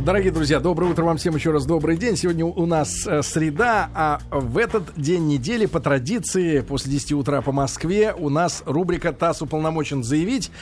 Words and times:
Дорогие 0.00 0.30
друзья, 0.30 0.60
доброе 0.60 0.92
утро 0.92 1.02
вам 1.04 1.16
всем 1.16 1.34
еще 1.34 1.50
раз 1.50 1.66
добрый 1.66 1.96
день. 1.96 2.16
Сегодня 2.16 2.44
у 2.44 2.66
нас 2.66 3.04
э, 3.04 3.20
среда, 3.22 3.90
а 3.94 4.20
в 4.30 4.56
этот 4.56 4.84
день 4.96 5.26
недели 5.26 5.66
по 5.66 5.80
традиции 5.80 6.60
после 6.60 6.92
10 6.92 7.14
утра 7.14 7.42
по 7.42 7.50
Москве 7.50 8.14
у 8.16 8.28
нас 8.28 8.62
рубрика 8.64 9.12
«ТАСС 9.12 9.42
уполномочен 9.42 10.04
заявить». 10.04 10.52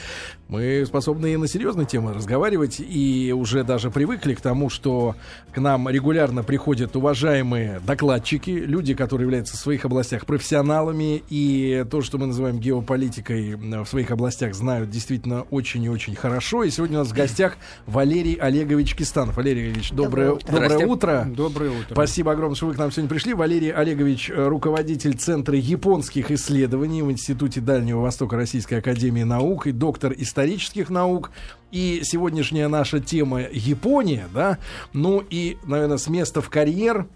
Мы 0.48 0.84
способны 0.86 1.34
и 1.34 1.36
на 1.36 1.48
серьезные 1.48 1.86
темы 1.86 2.14
разговаривать 2.14 2.76
и 2.78 3.34
уже 3.36 3.64
даже 3.64 3.90
привыкли 3.90 4.34
к 4.34 4.40
тому, 4.40 4.70
что 4.70 5.16
к 5.52 5.58
нам 5.58 5.88
регулярно 5.88 6.44
приходят 6.44 6.94
уважаемые 6.94 7.80
докладчики, 7.84 8.50
люди, 8.50 8.94
которые 8.94 9.26
являются 9.26 9.56
в 9.56 9.60
своих 9.60 9.84
областях 9.84 10.24
профессионалами 10.24 11.24
и 11.28 11.84
то, 11.90 12.00
что 12.00 12.18
мы 12.18 12.26
называем 12.26 12.60
геополитикой 12.60 13.56
в 13.56 13.86
своих 13.86 14.12
областях, 14.12 14.54
знают 14.54 14.88
действительно 14.88 15.42
очень 15.50 15.82
и 15.82 15.88
очень 15.88 16.14
хорошо. 16.14 16.62
И 16.62 16.70
сегодня 16.70 16.98
у 16.98 17.00
нас 17.00 17.08
в 17.08 17.14
гостях 17.14 17.56
Валерий 17.86 18.34
Олегович 18.34 18.94
Кистанов. 18.94 19.25
Валерий 19.32 19.64
Олегович, 19.64 19.92
доброе, 19.92 20.36
доброе, 20.36 20.68
доброе 20.68 20.86
утро. 20.86 21.28
Доброе 21.28 21.70
утро. 21.70 21.94
Спасибо 21.94 22.32
огромное, 22.32 22.56
что 22.56 22.66
вы 22.66 22.74
к 22.74 22.78
нам 22.78 22.90
сегодня 22.90 23.08
пришли. 23.08 23.34
Валерий 23.34 23.72
Олегович, 23.72 24.30
э, 24.30 24.48
руководитель 24.48 25.14
Центра 25.14 25.56
японских 25.56 26.30
исследований 26.30 27.02
в 27.02 27.10
Институте 27.10 27.60
Дальнего 27.60 28.00
Востока 28.00 28.36
Российской 28.36 28.74
Академии 28.74 29.22
Наук 29.22 29.66
и 29.66 29.72
доктор 29.72 30.14
исторических 30.16 30.90
наук. 30.90 31.30
И 31.70 32.00
сегодняшняя 32.04 32.68
наша 32.68 33.00
тема 33.00 33.42
Япония, 33.42 34.28
да, 34.32 34.58
ну 34.92 35.22
и, 35.28 35.58
наверное, 35.64 35.98
с 35.98 36.08
места 36.08 36.40
в 36.40 36.48
карьер 36.48 37.06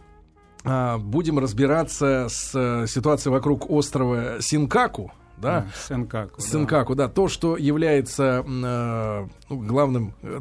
а, 0.65 0.99
будем 0.99 1.39
разбираться 1.39 2.27
с 2.29 2.53
э, 2.55 2.87
ситуацией 2.87 3.33
вокруг 3.33 3.71
острова 3.71 4.37
Синкаку, 4.41 5.13
да? 5.41 5.67
Сенкаку. 5.89 6.41
Сенкаку, 6.41 6.95
да. 6.95 7.07
да. 7.07 7.13
То, 7.13 7.29
что 7.29 7.57
является 7.57 8.45
э, 8.47 9.27
ну, 9.49 9.57
главным, 9.59 10.15
э, 10.23 10.41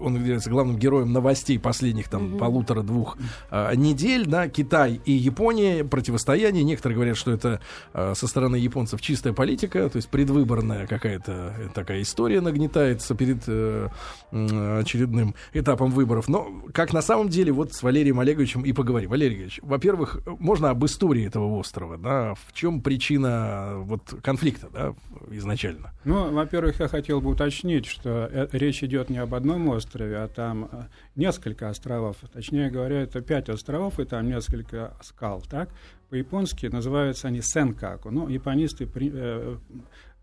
он 0.00 0.16
является 0.16 0.50
главным 0.50 0.78
героем 0.78 1.12
новостей 1.12 1.58
последних 1.58 2.08
там 2.08 2.22
mm-hmm. 2.34 2.38
полутора-двух 2.38 3.16
э, 3.50 3.74
недель, 3.76 4.26
да, 4.26 4.48
Китай 4.48 5.00
и 5.04 5.12
Япония, 5.12 5.84
противостояние. 5.84 6.64
Некоторые 6.64 6.96
говорят, 6.96 7.16
что 7.16 7.30
это 7.32 7.60
э, 7.92 8.14
со 8.16 8.26
стороны 8.26 8.56
японцев 8.56 9.00
чистая 9.00 9.32
политика, 9.32 9.88
то 9.88 9.96
есть 9.96 10.08
предвыборная 10.08 10.86
какая-то 10.86 11.54
такая 11.74 12.02
история 12.02 12.40
нагнетается 12.40 13.14
перед 13.14 13.42
э, 13.46 13.88
очередным 14.30 15.34
этапом 15.52 15.90
выборов. 15.90 16.28
Но 16.28 16.62
как 16.72 16.92
на 16.92 17.02
самом 17.02 17.28
деле, 17.28 17.52
вот 17.52 17.72
с 17.72 17.82
Валерием 17.82 18.20
Олеговичем 18.20 18.62
и 18.62 18.72
поговорим. 18.72 19.10
Валерий 19.10 19.36
Олегович, 19.36 19.60
во-первых, 19.62 20.20
можно 20.38 20.70
об 20.70 20.84
истории 20.84 21.26
этого 21.26 21.58
острова, 21.58 21.96
да, 21.98 22.34
в 22.34 22.52
чем 22.52 22.80
причина 22.80 23.74
вот 23.76 24.14
конфликта, 24.22 24.68
да, 24.72 24.94
изначально? 25.30 25.92
Ну, 26.04 26.32
во-первых, 26.32 26.80
я 26.80 26.88
хотел 26.88 27.20
бы 27.20 27.30
уточнить, 27.30 27.86
что 27.86 28.28
э, 28.30 28.48
речь 28.52 28.82
идет 28.82 29.10
не 29.10 29.18
об 29.18 29.34
одном 29.34 29.68
острове, 29.68 30.18
а 30.18 30.28
там 30.28 30.68
э, 30.70 30.82
несколько 31.16 31.68
островов. 31.68 32.16
Точнее 32.32 32.70
говоря, 32.70 33.02
это 33.02 33.20
пять 33.20 33.48
островов, 33.48 34.00
и 34.00 34.04
там 34.04 34.28
несколько 34.28 34.96
скал, 35.02 35.42
так? 35.42 35.70
По-японски 36.08 36.66
называются 36.66 37.28
они 37.28 37.40
сенкаку. 37.42 38.10
Ну, 38.10 38.28
японисты 38.28 38.86
при, 38.86 39.10
э, 39.12 39.56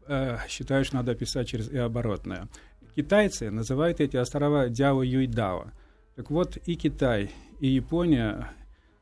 э, 0.08 0.38
считают, 0.48 0.88
что 0.88 0.98
надо 0.98 1.14
писать 1.16 1.48
через 1.48 1.70
«и» 1.70 1.78
оборотное. 1.78 2.48
Китайцы 2.96 3.52
называют 3.52 4.00
эти 4.00 4.18
острова 4.18 4.70
Дяо 4.70 5.04
Юйдао. 5.04 5.72
Так 6.16 6.32
вот, 6.32 6.58
и 6.58 6.76
Китай, 6.76 7.32
и 7.60 7.68
Япония 7.68 8.52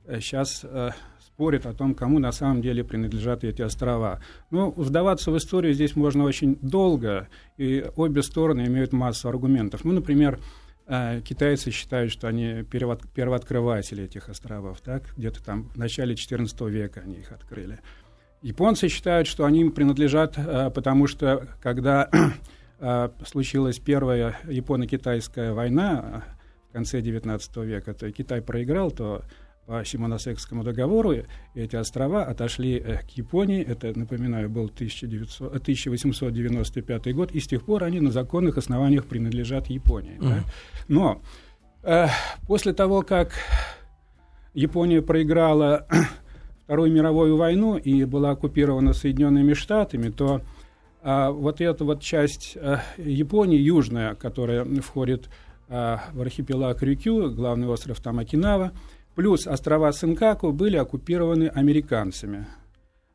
сейчас 0.08 0.64
э, 0.64 0.92
спорит 1.38 1.68
о 1.68 1.74
том, 1.74 1.94
кому 1.94 2.18
на 2.18 2.32
самом 2.32 2.64
деле 2.64 2.84
принадлежат 2.84 3.44
эти 3.44 3.62
острова. 3.62 4.20
Ну, 4.50 4.74
вдаваться 4.76 5.30
в 5.30 5.38
историю 5.38 5.72
здесь 5.76 5.96
можно 5.96 6.24
очень 6.24 6.58
долго, 6.64 7.28
и 7.58 7.86
обе 7.96 8.24
стороны 8.24 8.66
имеют 8.66 8.92
массу 8.92 9.30
аргументов. 9.30 9.86
Ну, 9.86 9.94
например, 9.94 10.40
э, 10.88 11.22
китайцы 11.24 11.70
считают, 11.70 12.12
что 12.12 12.28
они 12.28 12.64
первооткрыватели 12.64 14.06
этих 14.06 14.30
островов, 14.30 14.82
так? 14.82 15.14
где-то 15.16 15.44
там 15.44 15.70
в 15.76 15.78
начале 15.78 16.16
XIV 16.16 16.72
века 16.72 17.02
они 17.06 17.18
их 17.18 17.32
открыли. 17.32 17.82
Японцы 18.42 18.88
считают, 18.88 19.28
что 19.28 19.46
они 19.46 19.62
им 19.62 19.72
принадлежат, 19.72 20.40
э, 20.40 20.72
потому 20.74 21.06
что 21.06 21.48
когда 21.62 22.10
э, 22.80 23.10
случилась 23.28 23.78
первая 23.78 24.40
японо-китайская 24.48 25.54
война 25.54 26.24
в 26.72 26.74
конце 26.74 27.00
XIX 27.00 27.64
века, 27.64 27.94
то 27.94 28.12
Китай 28.12 28.42
проиграл, 28.42 28.90
то 28.90 29.22
по 29.68 29.84
Симоносекскому 29.84 30.64
договору 30.64 31.14
эти 31.54 31.76
острова 31.76 32.24
отошли 32.24 32.78
э, 32.78 33.00
к 33.00 33.10
Японии. 33.18 33.62
Это, 33.62 33.92
напоминаю, 34.00 34.50
был 34.50 34.66
1900, 34.66 35.56
1895 35.56 37.14
год, 37.14 37.32
и 37.34 37.42
с 37.42 37.48
тех 37.48 37.64
пор 37.64 37.84
они 37.84 38.00
на 38.00 38.12
законных 38.12 38.58
основаниях 38.58 39.06
принадлежат 39.06 39.68
Японии. 39.68 40.18
Mm. 40.20 40.30
Да? 40.30 40.44
Но 40.88 41.22
э, 41.84 42.08
после 42.48 42.72
того, 42.72 43.02
как 43.02 43.34
Япония 44.54 45.02
проиграла 45.02 45.86
Вторую 46.64 46.92
мировую 46.94 47.36
войну 47.36 47.76
и 47.76 48.06
была 48.06 48.32
оккупирована 48.32 48.94
Соединенными 48.94 49.54
Штатами, 49.54 50.10
то 50.10 50.44
э, 51.04 51.30
вот 51.30 51.60
эта 51.60 51.84
вот 51.84 52.02
часть 52.02 52.56
э, 52.56 52.78
Японии, 52.98 53.60
южная, 53.60 54.16
которая 54.16 54.64
входит 54.82 55.30
э, 55.68 55.98
в 56.14 56.22
архипелаг 56.22 56.82
Рюкю, 56.82 57.32
главный 57.32 57.68
остров 57.68 58.00
там 58.00 58.20
Окинава, 58.20 58.72
плюс 59.18 59.48
острова 59.48 59.92
Сенкаку 59.94 60.52
были 60.52 60.78
оккупированы 60.78 61.48
американцами. 61.48 62.46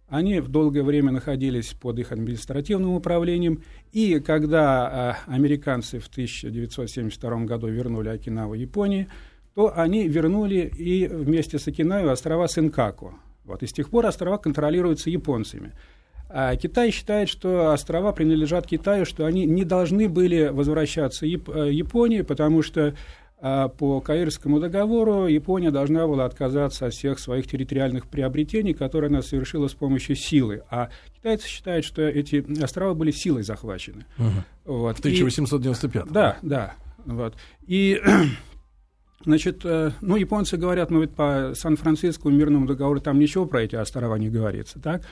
Они 0.08 0.40
в 0.40 0.48
долгое 0.48 0.82
время 0.82 1.12
находились 1.12 1.74
под 1.74 2.00
их 2.00 2.10
административным 2.10 2.94
управлением, 2.94 3.62
и 3.92 4.18
когда 4.18 5.16
э, 5.28 5.32
американцы 5.32 6.00
в 6.00 6.08
1972 6.08 7.44
году 7.44 7.68
вернули 7.68 8.08
Окинаву 8.08 8.54
Японии, 8.54 9.06
то 9.54 9.72
они 9.78 10.08
вернули 10.08 10.72
и 10.76 11.06
вместе 11.06 11.60
с 11.60 11.68
Окинавой 11.68 12.10
острова 12.10 12.48
Сенкаку. 12.48 13.14
Вот, 13.44 13.62
и 13.62 13.68
с 13.68 13.72
тех 13.72 13.88
пор 13.88 14.06
острова 14.06 14.38
контролируются 14.38 15.08
японцами. 15.08 15.72
А 16.28 16.56
Китай 16.56 16.90
считает, 16.90 17.28
что 17.28 17.70
острова 17.72 18.10
принадлежат 18.10 18.66
Китаю, 18.66 19.04
что 19.04 19.24
они 19.24 19.44
не 19.44 19.64
должны 19.64 20.08
были 20.08 20.48
возвращаться 20.48 21.26
э, 21.26 21.28
Японии, 21.28 22.22
потому 22.22 22.62
что 22.62 22.96
по 23.76 24.00
Каирскому 24.00 24.60
договору 24.60 25.26
Япония 25.26 25.72
должна 25.72 26.06
была 26.06 26.26
отказаться 26.26 26.86
от 26.86 26.94
всех 26.94 27.18
своих 27.18 27.48
территориальных 27.48 28.06
приобретений, 28.06 28.72
которые 28.72 29.08
она 29.08 29.20
совершила 29.20 29.66
с 29.66 29.74
помощью 29.74 30.14
силы. 30.14 30.62
А 30.70 30.90
китайцы 31.16 31.48
считают, 31.48 31.84
что 31.84 32.02
эти 32.02 32.44
острова 32.62 32.94
были 32.94 33.10
силой 33.10 33.42
захвачены. 33.42 34.06
Угу. 34.18 34.76
Вот. 34.76 34.96
В 34.96 35.00
1895 35.00 36.06
И, 36.06 36.10
да, 36.10 36.36
да. 36.42 36.74
Вот. 37.04 37.34
И 37.66 38.00
Значит, 39.24 39.64
э, 39.64 39.92
ну, 40.00 40.16
японцы 40.16 40.56
говорят, 40.56 40.90
ну, 40.90 41.00
ведь 41.00 41.14
по 41.14 41.52
Сан-Францискому 41.54 42.34
мирному 42.34 42.66
договору 42.66 43.00
там 43.00 43.18
ничего 43.18 43.46
про 43.46 43.62
эти 43.62 43.76
острова 43.76 44.16
не 44.16 44.28
говорится, 44.28 44.80
так? 44.80 45.02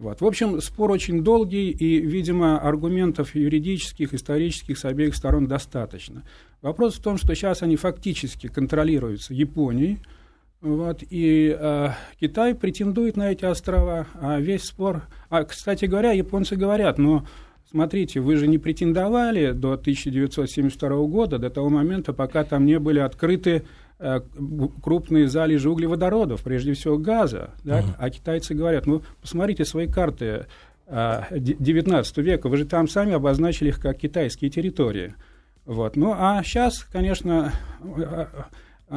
Вот. 0.00 0.22
В 0.22 0.24
общем, 0.24 0.62
спор 0.62 0.90
очень 0.92 1.22
долгий, 1.22 1.70
и, 1.70 1.98
видимо, 2.00 2.58
аргументов 2.58 3.34
юридических, 3.34 4.14
исторических 4.14 4.78
с 4.78 4.86
обеих 4.86 5.14
сторон 5.14 5.46
достаточно. 5.46 6.22
Вопрос 6.62 6.94
в 6.94 7.02
том, 7.02 7.18
что 7.18 7.34
сейчас 7.34 7.62
они 7.62 7.76
фактически 7.76 8.46
контролируются 8.46 9.34
Японией, 9.34 9.98
вот, 10.62 11.02
и 11.10 11.54
э, 11.54 11.88
Китай 12.18 12.54
претендует 12.54 13.18
на 13.18 13.30
эти 13.30 13.44
острова, 13.44 14.06
а 14.14 14.40
весь 14.40 14.64
спор... 14.64 15.02
А, 15.28 15.44
кстати 15.44 15.84
говоря, 15.84 16.12
японцы 16.12 16.56
говорят, 16.56 16.96
но 16.96 17.26
смотрите, 17.70 18.20
вы 18.20 18.36
же 18.36 18.46
не 18.46 18.56
претендовали 18.56 19.52
до 19.52 19.72
1972 19.74 20.88
года, 21.08 21.38
до 21.38 21.50
того 21.50 21.68
момента, 21.68 22.14
пока 22.14 22.44
там 22.44 22.64
не 22.64 22.78
были 22.78 23.00
открыты 23.00 23.64
крупные 24.82 25.28
залежи 25.28 25.70
углеводородов, 25.70 26.42
прежде 26.42 26.72
всего 26.72 26.96
газа. 26.96 27.50
Да? 27.64 27.80
Uh-huh. 27.80 27.94
А 27.98 28.10
китайцы 28.10 28.54
говорят, 28.54 28.86
ну, 28.86 29.02
посмотрите 29.20 29.64
свои 29.64 29.86
карты 29.86 30.46
19 30.88 32.18
э, 32.18 32.22
века, 32.22 32.48
вы 32.48 32.56
же 32.56 32.64
там 32.64 32.88
сами 32.88 33.12
обозначили 33.12 33.68
их 33.68 33.80
как 33.80 33.98
китайские 33.98 34.50
территории. 34.50 35.14
Вот. 35.66 35.96
Ну, 35.96 36.14
а 36.16 36.42
сейчас, 36.42 36.84
конечно, 36.90 37.52
э, 37.84 38.26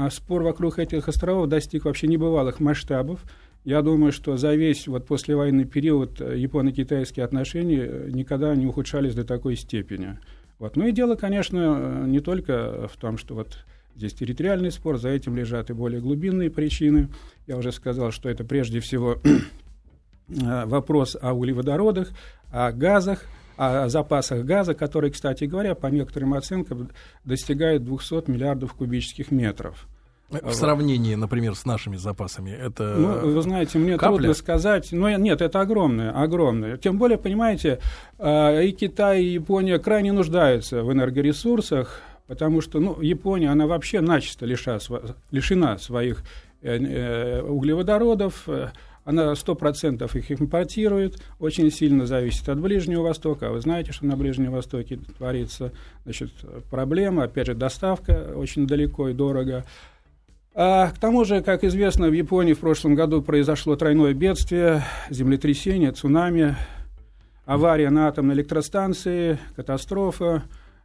спор 0.10 0.44
вокруг 0.44 0.80
этих 0.80 1.07
островов 1.07 1.50
достиг 1.50 1.86
вообще 1.86 2.07
небывалых 2.07 2.60
масштабов. 2.60 3.24
Я 3.63 3.81
думаю, 3.81 4.12
что 4.12 4.38
за 4.38 4.56
весь 4.56 4.88
вот 4.88 5.06
послевоенный 5.06 5.66
период 5.66 6.19
японо-китайские 6.19 7.24
отношения 7.24 8.07
никогда 8.10 8.56
не 8.56 8.66
ухудшались 8.66 9.16
до 9.16 9.24
такой 9.24 9.56
степени. 9.56 10.18
Вот. 10.60 10.75
Ну 10.75 10.88
и 10.88 10.92
дело, 10.92 11.16
конечно, 11.16 12.06
не 12.06 12.19
только 12.19 12.89
в 12.92 12.98
том, 12.98 13.18
что 13.18 13.36
вот 13.36 13.66
Здесь 13.95 14.13
территориальный 14.13 14.72
спор, 14.72 14.98
за 14.98 15.10
этим 15.10 15.36
лежат 15.36 15.69
и 15.69 15.74
более 15.74 16.01
глубинные 16.01 16.50
причины. 16.50 17.10
Я 17.45 17.57
уже 17.57 17.72
сказал, 17.72 18.12
что 18.12 18.30
это 18.30 18.44
прежде 18.44 18.80
всего 18.80 19.19
э, 19.24 20.66
вопрос 20.66 21.16
о 21.19 21.34
углеводородах, 21.34 22.10
о 22.51 22.72
газах, 22.72 23.25
о 23.56 23.88
запасах 23.90 24.45
газа, 24.45 24.74
которые, 24.74 25.12
кстати 25.12 25.44
говоря, 25.44 25.75
по 25.75 25.88
некоторым 25.88 26.34
оценкам 26.34 26.90
достигают 27.24 27.84
200 27.84 28.30
миллиардов 28.31 28.74
кубических 28.74 29.30
метров. 29.31 29.88
В 30.30 30.54
сравнении, 30.54 31.13
например, 31.13 31.54
с 31.54 31.66
нашими 31.66 31.95
запасами, 31.95 32.50
это 32.50 32.95
Ну, 32.98 33.34
вы 33.34 33.42
знаете, 33.42 33.78
мне 33.78 33.98
капля? 33.98 34.18
трудно 34.18 34.34
сказать. 34.34 34.92
Но 34.92 35.10
нет, 35.16 35.42
это 35.42 35.62
огромное, 35.62 36.12
огромное. 36.12 36.78
Тем 36.78 36.98
более, 36.98 37.18
понимаете, 37.18 37.80
э, 38.18 38.66
и 38.66 38.72
Китай, 38.72 39.24
и 39.24 39.34
Япония 39.34 39.78
крайне 39.78 40.12
нуждаются 40.12 40.81
в 40.81 40.92
энергоресурсах, 40.92 42.01
потому 42.28 42.62
что 42.62 42.80
ну, 42.80 43.02
Япония, 43.02 43.50
она 43.50 43.68
вообще 43.68 44.02
начисто 44.02 44.46
лиша, 44.46 44.80
лишена 45.31 45.78
своих 45.78 46.24
э, 46.62 46.78
э, 46.78 47.42
углеводородов, 47.42 48.44
э, 48.48 48.70
она 49.06 49.34
100% 49.34 50.18
их 50.18 50.31
импортирует, 50.31 51.22
очень 51.40 51.70
сильно 51.72 52.06
зависит 52.06 52.48
от 52.48 52.60
Ближнего 52.60 53.04
Востока. 53.04 53.48
А 53.48 53.52
вы 53.52 53.60
знаете, 53.60 53.92
что 53.92 54.06
на 54.06 54.16
Ближнем 54.16 54.52
Востоке 54.52 54.98
творится 55.18 55.74
значит, 56.06 56.31
проблема, 56.70 57.24
опять 57.24 57.48
же, 57.48 57.54
доставка 57.54 58.34
очень 58.36 58.66
далеко 58.66 59.10
и 59.10 59.14
дорого. 59.14 59.66
А, 60.56 60.92
к 60.92 61.00
тому 61.00 61.26
же, 61.26 61.42
как 61.42 61.64
известно, 61.64 62.08
в 62.10 62.14
Японии 62.14 62.54
в 62.54 62.60
прошлом 62.60 62.96
году 62.96 63.22
произошло 63.22 63.76
тройное 63.76 64.14
бедствие, 64.14 64.84
землетрясение, 65.10 65.92
цунами, 65.92 66.56
авария 67.46 67.90
на 67.90 68.08
атомной 68.08 68.36
электростанции, 68.36 69.40
катастрофа. 69.56 70.44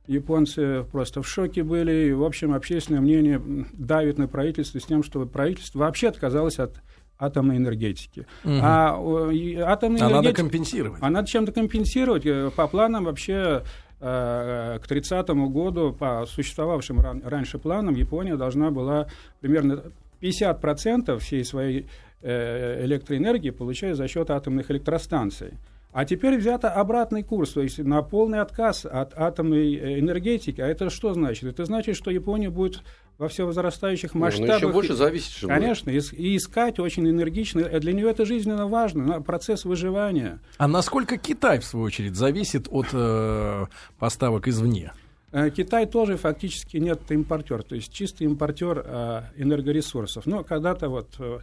Японцы 0.09 0.85
просто 0.91 1.21
в 1.23 1.29
шоке 1.29 1.63
были. 1.63 2.09
И, 2.09 2.13
в 2.13 2.25
общем, 2.25 2.55
общественное 2.55 3.03
мнение 3.03 3.41
давит 3.75 4.17
на 4.19 4.27
правительство 4.27 4.81
с 4.81 4.85
тем, 4.85 5.03
что 5.03 5.25
правительство 5.27 5.81
вообще 5.81 6.09
отказалось 6.09 6.59
от 6.59 6.81
атомной 7.19 7.59
энергетики. 7.59 8.27
Угу. 8.45 8.55
А 8.63 8.95
атомная 8.95 10.01
а 10.01 10.09
энергетика... 10.09 10.09
надо 10.09 10.33
компенсировать. 10.33 10.99
А 11.03 11.11
надо 11.11 11.29
чем-то 11.29 11.53
компенсировать. 11.53 12.25
Э, 12.25 12.51
по 12.57 12.67
планам 12.69 13.05
вообще 13.05 13.65
э, 14.01 14.79
к 14.83 14.89
30 14.89 15.29
году, 15.29 15.93
по 15.93 16.25
существовавшим 16.27 17.01
ран, 17.01 17.23
раньше 17.25 17.59
планам, 17.59 17.95
Япония 17.95 18.37
должна 18.37 18.71
была 18.71 19.09
примерно 19.41 19.83
50% 20.23 21.19
всей 21.19 21.45
своей 21.45 21.87
э, 22.23 22.85
электроэнергии 22.85 23.51
получать 23.51 23.97
за 23.97 24.09
счет 24.09 24.31
атомных 24.31 24.71
электростанций. 24.71 25.55
А 25.93 26.05
теперь 26.05 26.37
взято 26.37 26.71
обратный 26.71 27.23
курс, 27.23 27.53
то 27.53 27.63
есть 27.63 27.79
на 27.79 28.03
полный 28.03 28.41
отказ 28.41 28.85
от 28.85 29.19
атомной 29.19 29.75
э, 29.75 29.99
энергетики. 30.01 30.61
А 30.61 30.67
это 30.67 30.91
что 30.91 31.15
значит? 31.15 31.45
Это 31.45 31.65
значит, 31.65 31.97
что 31.97 32.11
Япония 32.11 32.51
будет 32.51 32.83
во 33.17 33.29
все 33.29 33.47
возрастающих 33.47 34.15
масштабах. 34.15 34.49
Ну, 34.49 34.55
еще 34.69 34.73
больше 34.73 34.95
зависит. 34.95 35.49
Конечно, 35.49 35.91
будет. 35.91 36.13
и 36.13 36.37
искать 36.37 36.79
очень 36.79 37.09
энергично. 37.09 37.61
Э, 37.61 37.81
для 37.81 37.93
нее 37.95 38.11
это 38.11 38.27
жизненно 38.27 38.67
важно, 38.67 39.23
процесс 39.23 39.65
выживания. 39.65 40.41
А 40.59 40.69
насколько 40.69 41.17
Китай, 41.17 41.59
в 41.59 41.65
свою 41.65 41.87
очередь, 41.87 42.17
зависит 42.17 42.69
от 42.71 42.89
э, 42.93 43.65
поставок 43.99 44.47
извне? 44.47 44.93
Э, 45.31 45.51
Китай 45.51 45.87
тоже 45.87 46.17
фактически 46.17 46.79
нет 46.79 47.01
импортер, 47.11 47.63
то 47.63 47.75
есть 47.75 47.93
чистый 47.93 48.25
импортер 48.25 48.83
э, 48.85 49.23
энергоресурсов. 49.37 50.27
Но 50.27 50.43
когда-то 50.43 50.89
вот 50.89 51.09
э, 51.19 51.41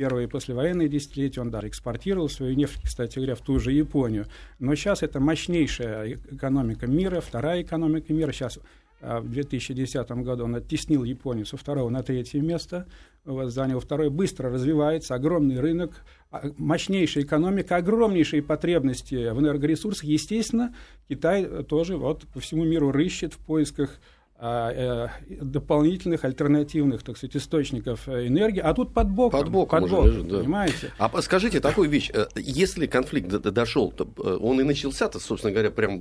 первые 0.00 0.28
послевоенные 0.28 0.88
десятилетия 0.88 1.42
он 1.42 1.50
даже 1.50 1.68
экспортировал 1.68 2.30
свою 2.30 2.54
нефть, 2.54 2.80
кстати 2.82 3.16
говоря, 3.16 3.34
в 3.34 3.42
ту 3.42 3.58
же 3.58 3.70
Японию. 3.70 4.24
Но 4.58 4.74
сейчас 4.74 5.02
это 5.02 5.20
мощнейшая 5.20 6.18
экономика 6.30 6.86
мира, 6.86 7.20
вторая 7.20 7.60
экономика 7.60 8.10
мира. 8.14 8.32
Сейчас 8.32 8.58
а, 9.02 9.20
в 9.20 9.30
2010 9.30 10.10
году 10.22 10.44
он 10.44 10.54
оттеснил 10.56 11.04
Японию 11.04 11.44
со 11.44 11.58
второго 11.58 11.90
на 11.90 12.02
третье 12.02 12.40
место, 12.40 12.86
вот, 13.26 13.50
занял 13.50 13.78
второе, 13.78 14.08
быстро 14.08 14.48
развивается, 14.48 15.14
огромный 15.14 15.60
рынок, 15.60 16.02
а, 16.30 16.50
мощнейшая 16.56 17.24
экономика, 17.24 17.76
огромнейшие 17.76 18.42
потребности 18.42 19.30
в 19.30 19.38
энергоресурсах. 19.38 20.04
Естественно, 20.04 20.74
Китай 21.10 21.44
тоже 21.64 21.98
вот, 21.98 22.26
по 22.28 22.40
всему 22.40 22.64
миру 22.64 22.90
рыщет 22.90 23.34
в 23.34 23.38
поисках 23.44 23.90
э, 23.90 24.19
дополнительных 24.40 26.24
альтернативных, 26.24 27.02
так 27.02 27.18
сказать, 27.18 27.36
источников 27.36 28.08
э, 28.08 28.26
энергии, 28.26 28.60
а 28.60 28.72
тут 28.72 28.94
под 28.94 29.10
боком. 29.10 29.40
Под 29.40 29.50
боком, 29.50 29.82
под 29.82 29.90
боком 29.90 30.06
лежит, 30.06 30.28
да. 30.28 30.38
понимаете? 30.38 30.92
А 30.98 31.22
скажите 31.22 31.60
такую 31.60 31.90
вещь, 31.90 32.10
э, 32.14 32.26
если 32.36 32.86
конфликт 32.86 33.28
дошел, 33.28 33.92
он 34.16 34.60
и 34.60 34.64
начался-то, 34.64 35.20
собственно 35.20 35.52
говоря, 35.52 35.70
прям 35.70 36.00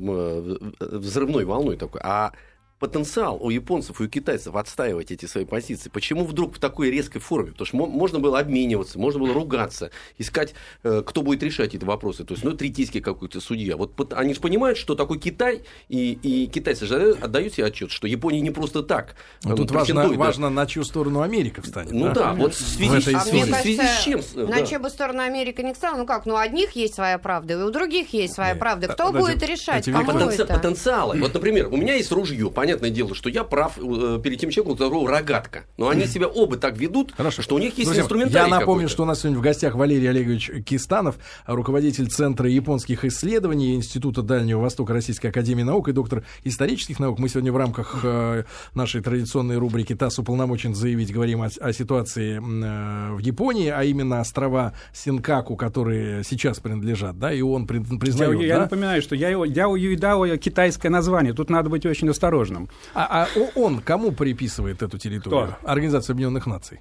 взрывной 0.80 1.44
волной 1.44 1.76
такой, 1.76 2.00
а 2.04 2.32
потенциал 2.80 3.38
у 3.42 3.50
японцев 3.50 4.00
и 4.02 4.06
у 4.06 4.08
китайцев 4.08 4.56
отстаивать 4.56 5.12
эти 5.12 5.26
свои 5.26 5.46
позиции. 5.46 5.90
Почему 5.90 6.26
вдруг 6.26 6.56
в 6.56 6.60
такой 6.60 6.90
резкой 6.90 7.22
форме? 7.22 7.52
Потому 7.52 7.66
что 7.66 7.78
можно 7.78 8.20
было 8.20 8.40
обмениваться, 8.40 8.98
можно 8.98 9.20
было 9.20 9.34
ругаться, 9.34 9.92
искать, 10.18 10.54
э, 10.84 11.04
кто 11.06 11.22
будет 11.22 11.44
решать 11.44 11.76
эти 11.76 11.84
вопросы. 11.84 12.24
То 12.24 12.34
есть, 12.34 12.44
ну, 12.44 12.54
третийский 12.54 13.02
какой-то 13.02 13.42
судья. 13.42 13.76
Вот 13.78 14.14
они 14.14 14.34
же 14.34 14.40
понимают, 14.40 14.78
что 14.78 14.96
такой 14.96 15.20
Китай, 15.20 15.64
и, 15.90 16.14
и 16.14 16.48
китайцы 16.48 16.86
же 16.86 17.18
отдают 17.22 17.54
себе 17.54 17.66
отчет, 17.66 17.92
что 17.92 18.08
Япония 18.08 18.42
не 18.42 18.52
просто 18.52 18.82
так. 18.82 19.16
Но 19.44 19.56
тут 19.56 19.72
важно, 19.72 20.08
да. 20.08 20.16
важно, 20.16 20.50
на 20.50 20.66
чью 20.66 20.84
сторону 20.84 21.22
Америка 21.22 21.62
встанет. 21.62 21.92
Ну 21.92 22.08
да, 22.08 22.14
да 22.14 22.34
вот 22.34 22.54
в 22.54 22.60
связи, 22.60 23.12
в, 23.12 23.16
а 23.16 23.20
связи, 23.22 23.52
в 23.52 23.56
связи 23.56 23.82
с 23.82 24.04
чем? 24.04 24.22
На 24.36 24.60
да. 24.60 24.66
чью 24.66 24.80
бы 24.80 24.90
сторону 24.90 25.22
Америка 25.22 25.64
не 25.64 25.74
встала? 25.74 25.98
Ну 25.98 26.06
как, 26.06 26.26
ну, 26.26 26.36
у 26.36 26.38
одних 26.38 26.72
есть 26.72 26.96
своя 26.96 27.18
правда, 27.18 27.54
и 27.54 27.58
у 27.58 27.70
других 27.72 28.14
есть 28.14 28.34
своя 28.34 28.52
Нет. 28.52 28.60
правда. 28.60 28.88
Кто 28.88 29.08
Подожди, 29.08 29.34
будет 29.34 29.50
решать, 29.50 29.86
кому 29.86 30.12
потенци- 30.12 30.44
это? 30.44 30.54
Потенциалы. 30.54 31.20
Вот, 31.20 31.34
например, 31.34 31.68
у 31.68 31.78
меня 31.78 31.96
есть 31.96 32.12
ружье, 32.12 32.50
понятное 32.70 32.90
дело, 32.92 33.16
что 33.16 33.30
я 33.30 33.44
прав 33.44 33.78
э, 33.78 34.20
перед 34.24 34.40
тем 34.40 34.52
человеком, 34.52 34.74
у 34.74 34.76
которого 34.76 35.10
рогатка. 35.10 35.64
Но 35.78 35.90
они 35.90 36.06
себя 36.06 36.28
оба 36.28 36.58
так 36.58 36.78
ведут, 36.78 37.14
Хорошо. 37.16 37.42
что 37.42 37.56
у 37.56 37.60
них 37.60 37.78
есть 37.78 37.86
Друзья, 37.86 38.04
инструментарий 38.04 38.52
Я 38.52 38.60
напомню, 38.60 38.88
что 38.88 39.04
у 39.04 39.06
нас 39.06 39.22
сегодня 39.22 39.40
в 39.40 39.42
гостях 39.42 39.76
Валерий 39.76 40.10
Олегович 40.10 40.52
Кистанов, 40.66 41.16
руководитель 41.48 42.08
Центра 42.08 42.50
японских 42.50 43.06
исследований 43.06 43.76
Института 43.76 44.22
Дальнего 44.22 44.62
Востока 44.62 44.94
Российской 44.94 45.28
Академии 45.28 45.64
Наук 45.64 45.90
и 45.90 45.94
доктор 45.94 46.24
исторических 46.44 47.00
наук. 47.00 47.20
Мы 47.20 47.30
сегодня 47.30 47.52
в 47.52 47.58
рамках 47.58 48.02
э, 48.04 48.44
нашей 48.76 49.02
традиционной 49.02 49.58
рубрики 49.58 49.96
«ТАСС 49.96 50.20
уполномочен 50.20 50.76
заявить» 50.76 51.12
говорим 51.12 51.42
о, 51.42 51.50
о 51.60 51.74
ситуации 51.74 52.38
э, 52.38 53.14
в 53.14 53.20
Японии, 53.20 53.70
а 53.70 53.84
именно 53.84 54.20
острова 54.20 54.74
Синкаку, 54.94 55.56
которые 55.56 56.24
сейчас 56.24 56.60
принадлежат, 56.60 57.18
да, 57.18 57.34
и 57.34 57.42
он 57.42 57.66
признает, 57.66 58.34
Я, 58.34 58.40
да? 58.40 58.46
я 58.46 58.60
напоминаю, 58.60 59.02
что 59.02 59.16
я, 59.16 59.30
я 59.30 59.66
Юйдао 59.66 60.38
китайское 60.38 60.92
название, 60.92 61.34
тут 61.34 61.50
надо 61.50 61.70
быть 61.70 61.86
очень 61.86 62.10
осторожным. 62.10 62.59
А, 62.94 63.28
а 63.36 63.40
ООН 63.56 63.82
кому 63.82 64.12
приписывает 64.12 64.82
эту 64.82 64.98
территорию? 64.98 65.56
Кто? 65.60 65.72
Организация 65.72 66.14
Объединенных 66.14 66.48
Наций. 66.48 66.80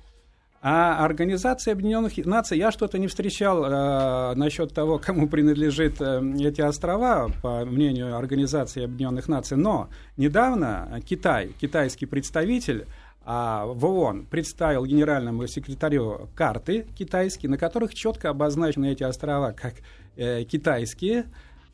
А 0.60 1.04
Организация 1.04 1.72
Объединенных 1.72 2.16
Наций, 2.26 2.58
я 2.58 2.72
что-то 2.72 2.98
не 2.98 3.06
встречал 3.06 3.64
э, 3.64 4.34
насчет 4.34 4.74
того, 4.74 4.98
кому 4.98 5.28
принадлежит 5.28 6.00
э, 6.00 6.20
эти 6.40 6.60
острова, 6.60 7.30
по 7.42 7.64
мнению 7.64 8.16
Организации 8.16 8.84
Объединенных 8.84 9.28
Наций. 9.28 9.56
Но 9.56 9.88
недавно 10.16 11.00
Китай, 11.06 11.52
китайский 11.60 12.06
представитель, 12.06 12.86
а 13.30 13.66
в 13.66 13.84
ООН 13.84 14.24
представил 14.24 14.86
генеральному 14.86 15.46
секретарю 15.46 16.28
карты 16.34 16.86
китайские, 16.96 17.50
на 17.50 17.58
которых 17.58 17.94
четко 17.94 18.30
обозначены 18.30 18.90
эти 18.90 19.04
острова 19.04 19.52
как 19.52 19.74
э, 20.16 20.44
китайские, 20.44 21.26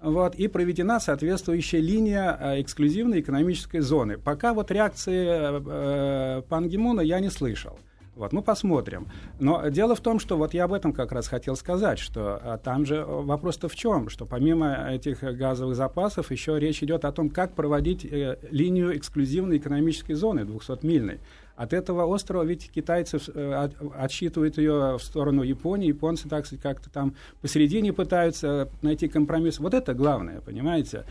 вот, 0.04 0.34
и 0.34 0.48
проведена 0.48 1.00
соответствующая 1.00 1.80
линия 1.80 2.38
э, 2.40 2.60
эксклюзивной 2.60 3.20
экономической 3.20 3.80
зоны. 3.80 4.18
Пока 4.18 4.52
вот 4.54 4.70
реакции 4.70 5.26
э, 5.26 5.62
э 5.66 6.42
Пан 6.48 6.68
Гимуна 6.68 7.00
я 7.00 7.20
не 7.20 7.30
слышал. 7.30 7.78
Вот, 8.16 8.32
мы 8.32 8.42
посмотрим. 8.42 9.08
Но 9.40 9.68
дело 9.68 9.96
в 9.96 10.00
том, 10.00 10.20
что 10.20 10.36
вот 10.36 10.54
я 10.54 10.64
об 10.64 10.72
этом 10.72 10.92
как 10.92 11.10
раз 11.10 11.26
хотел 11.26 11.56
сказать, 11.56 11.98
что 11.98 12.40
а, 12.40 12.58
там 12.58 12.86
же 12.86 13.04
вопрос-то 13.04 13.68
в 13.68 13.74
чем, 13.74 14.08
что 14.08 14.24
помимо 14.24 14.88
этих 14.90 15.20
газовых 15.22 15.74
запасов 15.74 16.30
еще 16.30 16.58
речь 16.60 16.82
идет 16.82 17.04
о 17.04 17.12
том, 17.12 17.28
как 17.28 17.54
проводить 17.54 18.04
э, 18.04 18.38
линию 18.50 18.96
эксклюзивной 18.96 19.56
экономической 19.56 20.14
зоны 20.14 20.40
200-мильной. 20.40 21.18
От 21.56 21.72
этого 21.72 22.04
острова 22.04 22.42
ведь 22.42 22.70
китайцы 22.70 23.18
э, 23.32 23.52
от, 23.52 23.74
отсчитывают 23.96 24.58
ее 24.58 24.98
в 24.98 25.02
сторону 25.02 25.42
Японии, 25.42 25.88
японцы, 25.88 26.28
так 26.28 26.46
сказать, 26.46 26.62
как-то 26.62 26.90
там 26.90 27.14
посередине 27.40 27.92
пытаются 27.92 28.68
найти 28.82 29.06
компромисс. 29.06 29.60
Вот 29.60 29.72
это 29.72 29.94
главное, 29.94 30.40
понимаете? 30.40 31.04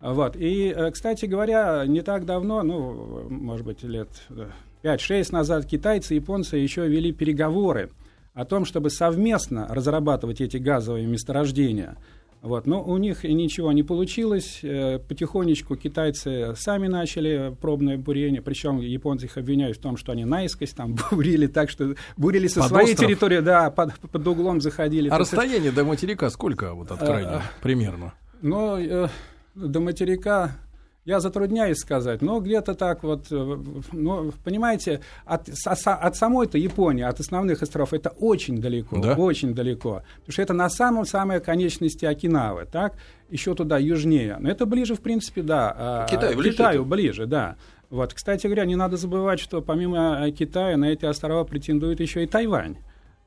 Вот. 0.00 0.36
И, 0.36 0.72
э, 0.74 0.90
кстати 0.90 1.26
говоря, 1.26 1.84
не 1.86 2.00
так 2.00 2.24
давно, 2.24 2.62
ну, 2.62 3.28
может 3.28 3.66
быть, 3.66 3.82
лет 3.82 4.08
э, 4.30 4.48
5-6 4.82 5.32
назад 5.32 5.66
китайцы 5.66 6.14
и 6.14 6.16
японцы 6.16 6.56
еще 6.56 6.88
вели 6.88 7.12
переговоры 7.12 7.90
о 8.32 8.46
том, 8.46 8.64
чтобы 8.64 8.88
совместно 8.88 9.66
разрабатывать 9.68 10.40
эти 10.40 10.56
газовые 10.56 11.06
месторождения. 11.06 11.96
Вот. 12.42 12.66
Но 12.66 12.82
у 12.82 12.96
них 12.96 13.24
ничего 13.24 13.72
не 13.72 13.82
получилось. 13.82 14.60
Э, 14.62 14.98
потихонечку 14.98 15.76
китайцы 15.76 16.54
сами 16.56 16.86
начали 16.86 17.54
пробное 17.60 17.98
бурение, 17.98 18.40
причем 18.40 18.80
японцы 18.80 19.26
их 19.26 19.36
обвиняют 19.36 19.76
в 19.76 19.80
том, 19.80 19.96
что 19.96 20.12
они 20.12 20.24
наискось 20.24 20.70
там 20.70 20.96
бурили 21.10 21.46
так, 21.46 21.68
что 21.68 21.94
бурили 22.16 22.46
со 22.46 22.60
под 22.60 22.68
своей 22.68 22.92
остров? 22.92 23.08
территории, 23.08 23.40
да, 23.40 23.70
под, 23.70 23.92
под 23.94 24.26
углом 24.26 24.60
заходили. 24.60 25.08
А 25.10 25.18
расстояние 25.18 25.70
до 25.70 25.84
материка 25.84 26.30
сколько 26.30 26.72
вот 26.72 26.90
от 26.90 27.00
крайнего 27.00 27.36
а, 27.36 27.42
примерно? 27.62 28.14
Ну, 28.40 28.78
э, 28.78 29.08
до 29.54 29.80
материка 29.80 30.56
я 31.04 31.20
затрудняюсь 31.20 31.78
сказать, 31.78 32.22
но 32.22 32.40
где-то 32.40 32.74
так 32.74 33.02
вот, 33.02 33.26
ну, 33.30 34.32
понимаете, 34.44 35.00
от, 35.24 35.48
от 35.48 36.16
самой-то 36.16 36.58
Японии, 36.58 37.04
от 37.04 37.20
основных 37.20 37.62
островов, 37.62 37.94
это 37.94 38.10
очень 38.10 38.60
далеко, 38.60 38.98
да? 38.98 39.14
очень 39.14 39.54
далеко. 39.54 40.02
Потому 40.18 40.32
что 40.32 40.42
это 40.42 40.52
на 40.52 40.68
самом-самой 40.68 41.40
конечности 41.40 42.04
Окинавы, 42.04 42.66
так, 42.70 42.94
еще 43.30 43.54
туда 43.54 43.78
южнее. 43.78 44.36
Но 44.38 44.50
это 44.50 44.66
ближе, 44.66 44.94
в 44.94 45.00
принципе, 45.00 45.42
да. 45.42 45.74
А, 45.76 46.06
Китай, 46.06 46.34
ближе 46.34 46.52
Китаю 46.52 46.82
это? 46.82 46.90
ближе, 46.90 47.26
да. 47.26 47.56
Вот, 47.88 48.14
кстати 48.14 48.46
говоря, 48.46 48.66
не 48.66 48.76
надо 48.76 48.96
забывать, 48.96 49.40
что 49.40 49.62
помимо 49.62 50.26
э, 50.26 50.30
Китая 50.30 50.76
на 50.76 50.86
эти 50.86 51.04
острова 51.06 51.44
претендует 51.44 52.00
еще 52.00 52.22
и 52.22 52.26
Тайвань. 52.26 52.76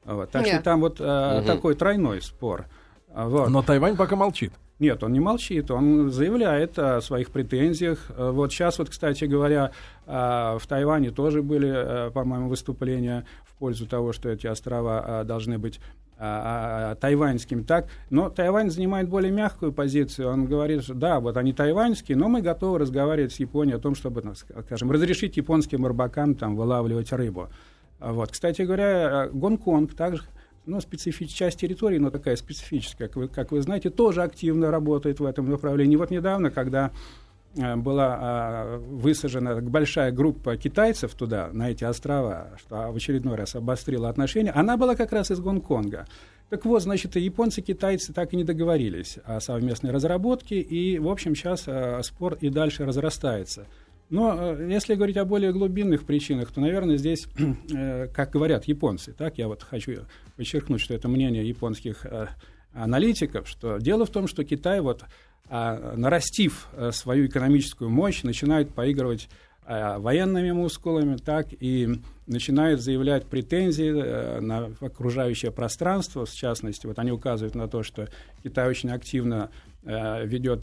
Вот, 0.06 0.32
так 0.32 0.46
Нет. 0.46 0.56
что 0.56 0.64
там 0.64 0.82
вот 0.82 1.02
угу. 1.02 1.46
такой 1.46 1.76
тройной 1.76 2.22
спор. 2.22 2.66
Вот. 3.14 3.50
Но 3.50 3.62
Тайвань 3.62 3.96
пока 3.96 4.16
молчит. 4.16 4.54
Нет, 4.84 5.02
он 5.02 5.14
не 5.14 5.22
молчит, 5.22 5.72
он 5.72 6.10
заявляет 6.10 6.78
о 6.78 7.00
своих 7.00 7.32
претензиях. 7.32 8.12
Вот 8.18 8.52
сейчас, 8.52 8.80
вот, 8.80 8.90
кстати 8.90 9.24
говоря, 9.24 9.72
в 10.06 10.62
Тайване 10.68 11.12
тоже 11.12 11.42
были, 11.42 12.12
по-моему, 12.12 12.50
выступления 12.50 13.26
в 13.46 13.54
пользу 13.54 13.88
того, 13.88 14.12
что 14.12 14.28
эти 14.28 14.46
острова 14.46 15.24
должны 15.24 15.58
быть 15.58 15.80
тайваньским, 16.18 17.64
так, 17.64 17.88
но 18.10 18.30
Тайвань 18.30 18.70
занимает 18.72 19.08
более 19.08 19.32
мягкую 19.32 19.72
позицию. 19.72 20.30
Он 20.30 20.48
говорит, 20.48 20.84
что 20.84 20.96
да, 20.96 21.22
вот 21.22 21.38
они 21.38 21.54
тайваньские, 21.54 22.18
но 22.18 22.28
мы 22.28 22.42
готовы 22.42 22.80
разговаривать 22.80 23.32
с 23.32 23.40
Японией 23.40 23.78
о 23.78 23.80
том, 23.80 23.96
чтобы, 23.96 24.22
скажем, 24.68 24.92
разрешить 24.92 25.38
японским 25.38 25.86
рыбакам 25.86 26.36
там 26.36 26.58
вылавливать 26.58 27.14
рыбу. 27.14 27.48
Вот. 28.02 28.32
Кстати 28.32 28.64
говоря, 28.64 29.30
Гонконг 29.32 29.94
также 29.94 30.24
ну, 30.66 30.82
специфическая 30.82 31.50
часть 31.50 31.60
территории, 31.60 31.98
но 31.98 32.10
такая 32.10 32.36
специфическая, 32.36 33.08
как 33.08 33.18
вы, 33.18 33.28
как 33.28 33.52
вы 33.52 33.62
знаете, 33.62 33.90
тоже 33.90 34.24
активно 34.24 34.72
работает 34.72 35.20
в 35.20 35.26
этом 35.26 35.50
направлении. 35.50 35.96
Вот 35.96 36.12
недавно, 36.12 36.52
когда 36.52 36.92
Э, 37.56 37.76
была 37.76 38.18
а, 38.20 38.78
высажена 38.80 39.62
большая 39.62 40.12
группа 40.12 40.58
китайцев 40.58 41.14
туда, 41.14 41.50
на 41.54 41.70
эти 41.70 41.84
острова, 41.84 42.50
что 42.58 42.92
в 42.92 42.96
очередной 42.96 43.36
раз 43.36 43.56
обострило 43.56 44.10
отношения, 44.10 44.52
она 44.52 44.76
была 44.76 44.96
как 44.96 45.12
раз 45.12 45.30
из 45.30 45.40
Гонконга. 45.40 46.08
Так 46.50 46.66
вот, 46.66 46.82
значит, 46.82 47.16
японцы 47.16 47.62
и 47.62 47.64
китайцы 47.64 48.12
так 48.12 48.34
и 48.34 48.38
не 48.38 48.44
договорились 48.44 49.20
о 49.26 49.40
совместной 49.40 49.92
разработке, 49.92 50.60
и, 50.60 50.98
в 50.98 51.08
общем, 51.08 51.36
сейчас 51.36 51.64
э, 51.68 52.02
спор 52.04 52.38
и 52.42 52.50
дальше 52.50 52.86
разрастается. 52.86 53.68
Но 54.14 54.36
э, 54.38 54.68
если 54.70 54.96
говорить 54.96 55.18
о 55.18 55.26
более 55.26 55.52
глубинных 55.52 56.06
причинах, 56.06 56.52
то, 56.52 56.62
наверное, 56.62 56.98
здесь, 56.98 57.28
как 58.14 58.30
говорят 58.32 58.66
японцы, 58.66 59.12
так, 59.12 59.38
я 59.38 59.48
вот 59.48 59.64
хочу 59.64 60.06
подчеркнуть, 60.38 60.82
что 60.82 60.94
это 60.94 61.08
мнение 61.08 61.48
японских 61.48 62.06
аналитиков, 62.74 63.48
что 63.48 63.78
дело 63.78 64.06
в 64.06 64.10
том, 64.10 64.28
что 64.28 64.44
Китай 64.44 64.82
вот 64.82 65.04
а, 65.50 65.94
нарастив 65.96 66.68
э, 66.74 66.92
свою 66.92 67.28
экономическую 67.28 67.90
мощь, 67.90 68.24
начинают 68.24 68.74
поигрывать 68.74 69.30
э, 69.66 69.98
военными 69.98 70.52
мускулами, 70.52 71.18
так 71.18 71.48
и 71.52 71.90
начинают 72.28 72.82
заявлять 72.82 73.26
претензии 73.26 73.92
э, 73.94 74.40
на 74.40 74.72
окружающее 74.80 75.52
пространство, 75.52 76.26
в 76.26 76.34
частности, 76.34 76.88
вот 76.88 76.98
они 76.98 77.12
указывают 77.12 77.56
на 77.56 77.68
то, 77.68 77.84
что 77.84 78.08
Китай 78.44 78.68
очень 78.70 78.90
активно 78.90 79.50
ведет 79.86 80.62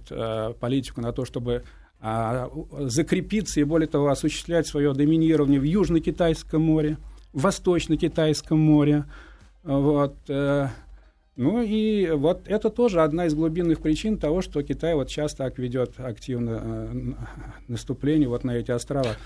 политику 0.60 1.02
на 1.02 1.12
то, 1.12 1.26
чтобы 1.26 1.62
закрепиться 2.00 3.60
и, 3.60 3.64
более 3.64 3.88
того, 3.88 4.08
осуществлять 4.08 4.66
свое 4.66 4.92
доминирование 4.94 5.60
в 5.60 5.64
Южно-Китайском 5.64 6.62
море, 6.62 6.96
в 7.32 7.42
Восточно-Китайском 7.42 8.58
море. 8.58 9.04
Вот, 9.62 10.16
ну 11.40 11.62
и 11.62 12.10
вот 12.10 12.42
это 12.44 12.68
тоже 12.68 13.00
одна 13.00 13.24
из 13.24 13.34
глубинных 13.34 13.80
причин 13.80 14.18
того, 14.18 14.42
что 14.42 14.62
Китай 14.62 14.94
вот 14.94 15.08
сейчас 15.08 15.34
так 15.34 15.58
ведет 15.58 15.98
активно 15.98 16.60
э, 16.62 17.12
наступление 17.66 18.28
вот 18.28 18.44
на 18.44 18.50
эти 18.50 18.70
острова. 18.70 19.16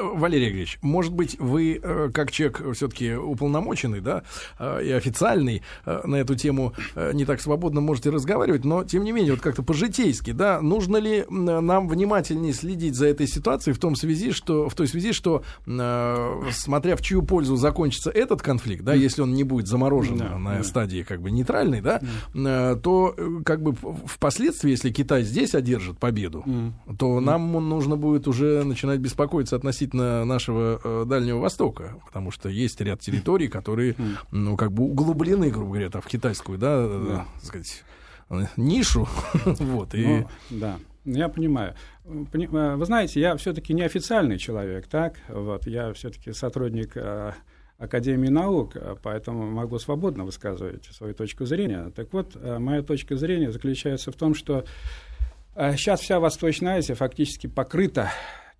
Валерий 0.00 0.48
Игоревич, 0.48 0.78
может 0.80 1.12
быть, 1.12 1.38
вы, 1.38 1.78
э, 1.82 2.08
как 2.14 2.30
человек 2.30 2.62
все-таки 2.74 3.12
уполномоченный, 3.12 4.00
да, 4.00 4.22
э, 4.58 4.86
и 4.86 4.90
официальный 4.92 5.60
э, 5.84 6.00
на 6.04 6.16
эту 6.16 6.34
тему 6.34 6.72
э, 6.94 7.12
не 7.12 7.26
так 7.26 7.42
свободно 7.42 7.82
можете 7.82 8.08
разговаривать, 8.08 8.64
но, 8.64 8.84
тем 8.84 9.04
не 9.04 9.12
менее, 9.12 9.32
вот 9.32 9.42
как-то 9.42 9.62
по-житейски, 9.62 10.30
да, 10.32 10.62
нужно 10.62 10.96
ли 10.96 11.26
нам 11.28 11.88
внимательнее 11.88 12.54
следить 12.54 12.94
за 12.94 13.06
этой 13.08 13.26
ситуацией 13.26 13.74
в 13.74 13.78
том 13.78 13.96
связи, 13.96 14.32
что, 14.32 14.70
в 14.70 14.74
той 14.74 14.88
связи, 14.88 15.12
что, 15.12 15.42
э, 15.66 16.42
смотря 16.52 16.96
в 16.96 17.02
чью 17.02 17.20
пользу 17.20 17.56
закончится 17.56 18.08
этот 18.08 18.40
конфликт, 18.40 18.82
да, 18.82 18.94
если 18.94 19.20
он 19.20 19.34
не 19.34 19.44
будет 19.44 19.66
заморожен 19.66 20.16
да, 20.16 20.38
на 20.38 20.56
да. 20.56 20.64
стадии 20.64 21.02
как 21.02 21.20
бы 21.20 21.30
не 21.30 21.44
нейтральный, 21.50 21.80
да, 21.80 22.00
mm. 22.32 22.80
то 22.80 23.14
э, 23.16 23.42
как 23.44 23.62
бы 23.62 23.74
впоследствии, 24.06 24.70
если 24.70 24.90
Китай 24.90 25.22
здесь 25.22 25.54
одержит 25.54 25.98
победу, 25.98 26.42
mm. 26.46 26.96
то 26.98 27.18
mm. 27.18 27.20
нам 27.20 27.52
нужно 27.68 27.96
будет 27.96 28.28
уже 28.28 28.64
начинать 28.64 29.00
беспокоиться 29.00 29.56
относительно 29.56 30.24
нашего 30.24 30.80
э, 30.82 31.04
Дальнего 31.06 31.38
Востока, 31.38 31.96
потому 32.06 32.30
что 32.30 32.48
есть 32.48 32.80
ряд 32.80 33.00
территорий, 33.00 33.48
которые, 33.48 33.92
mm. 33.92 34.16
ну, 34.30 34.56
как 34.56 34.72
бы 34.72 34.84
углублены, 34.84 35.50
грубо 35.50 35.72
говоря, 35.72 35.90
в 35.90 36.06
китайскую, 36.06 36.58
да, 36.58 36.76
mm. 36.76 37.16
так 37.16 37.44
сказать, 37.44 37.84
нишу, 38.56 39.08
вот, 39.44 39.94
и... 39.94 40.06
Ну, 40.06 40.28
да. 40.50 40.76
Я 41.06 41.30
понимаю. 41.30 41.74
Вы 42.04 42.84
знаете, 42.84 43.20
я 43.20 43.34
все-таки 43.36 43.72
неофициальный 43.72 44.36
человек, 44.36 44.86
так? 44.86 45.14
Вот, 45.28 45.66
я 45.66 45.94
все-таки 45.94 46.32
сотрудник 46.32 46.94
Академии 47.80 48.28
наук, 48.28 48.76
а 48.76 48.94
поэтому 49.02 49.50
могу 49.50 49.78
свободно 49.78 50.24
высказывать 50.24 50.84
свою 50.84 51.14
точку 51.14 51.46
зрения. 51.46 51.90
Так 51.96 52.12
вот, 52.12 52.36
э, 52.36 52.58
моя 52.58 52.82
точка 52.82 53.16
зрения 53.16 53.50
заключается 53.50 54.12
в 54.12 54.16
том, 54.16 54.34
что 54.34 54.66
сейчас 55.54 56.00
э, 56.00 56.04
вся 56.04 56.20
Восточная 56.20 56.76
Азия 56.76 56.94
фактически 56.94 57.46
покрыта 57.46 58.10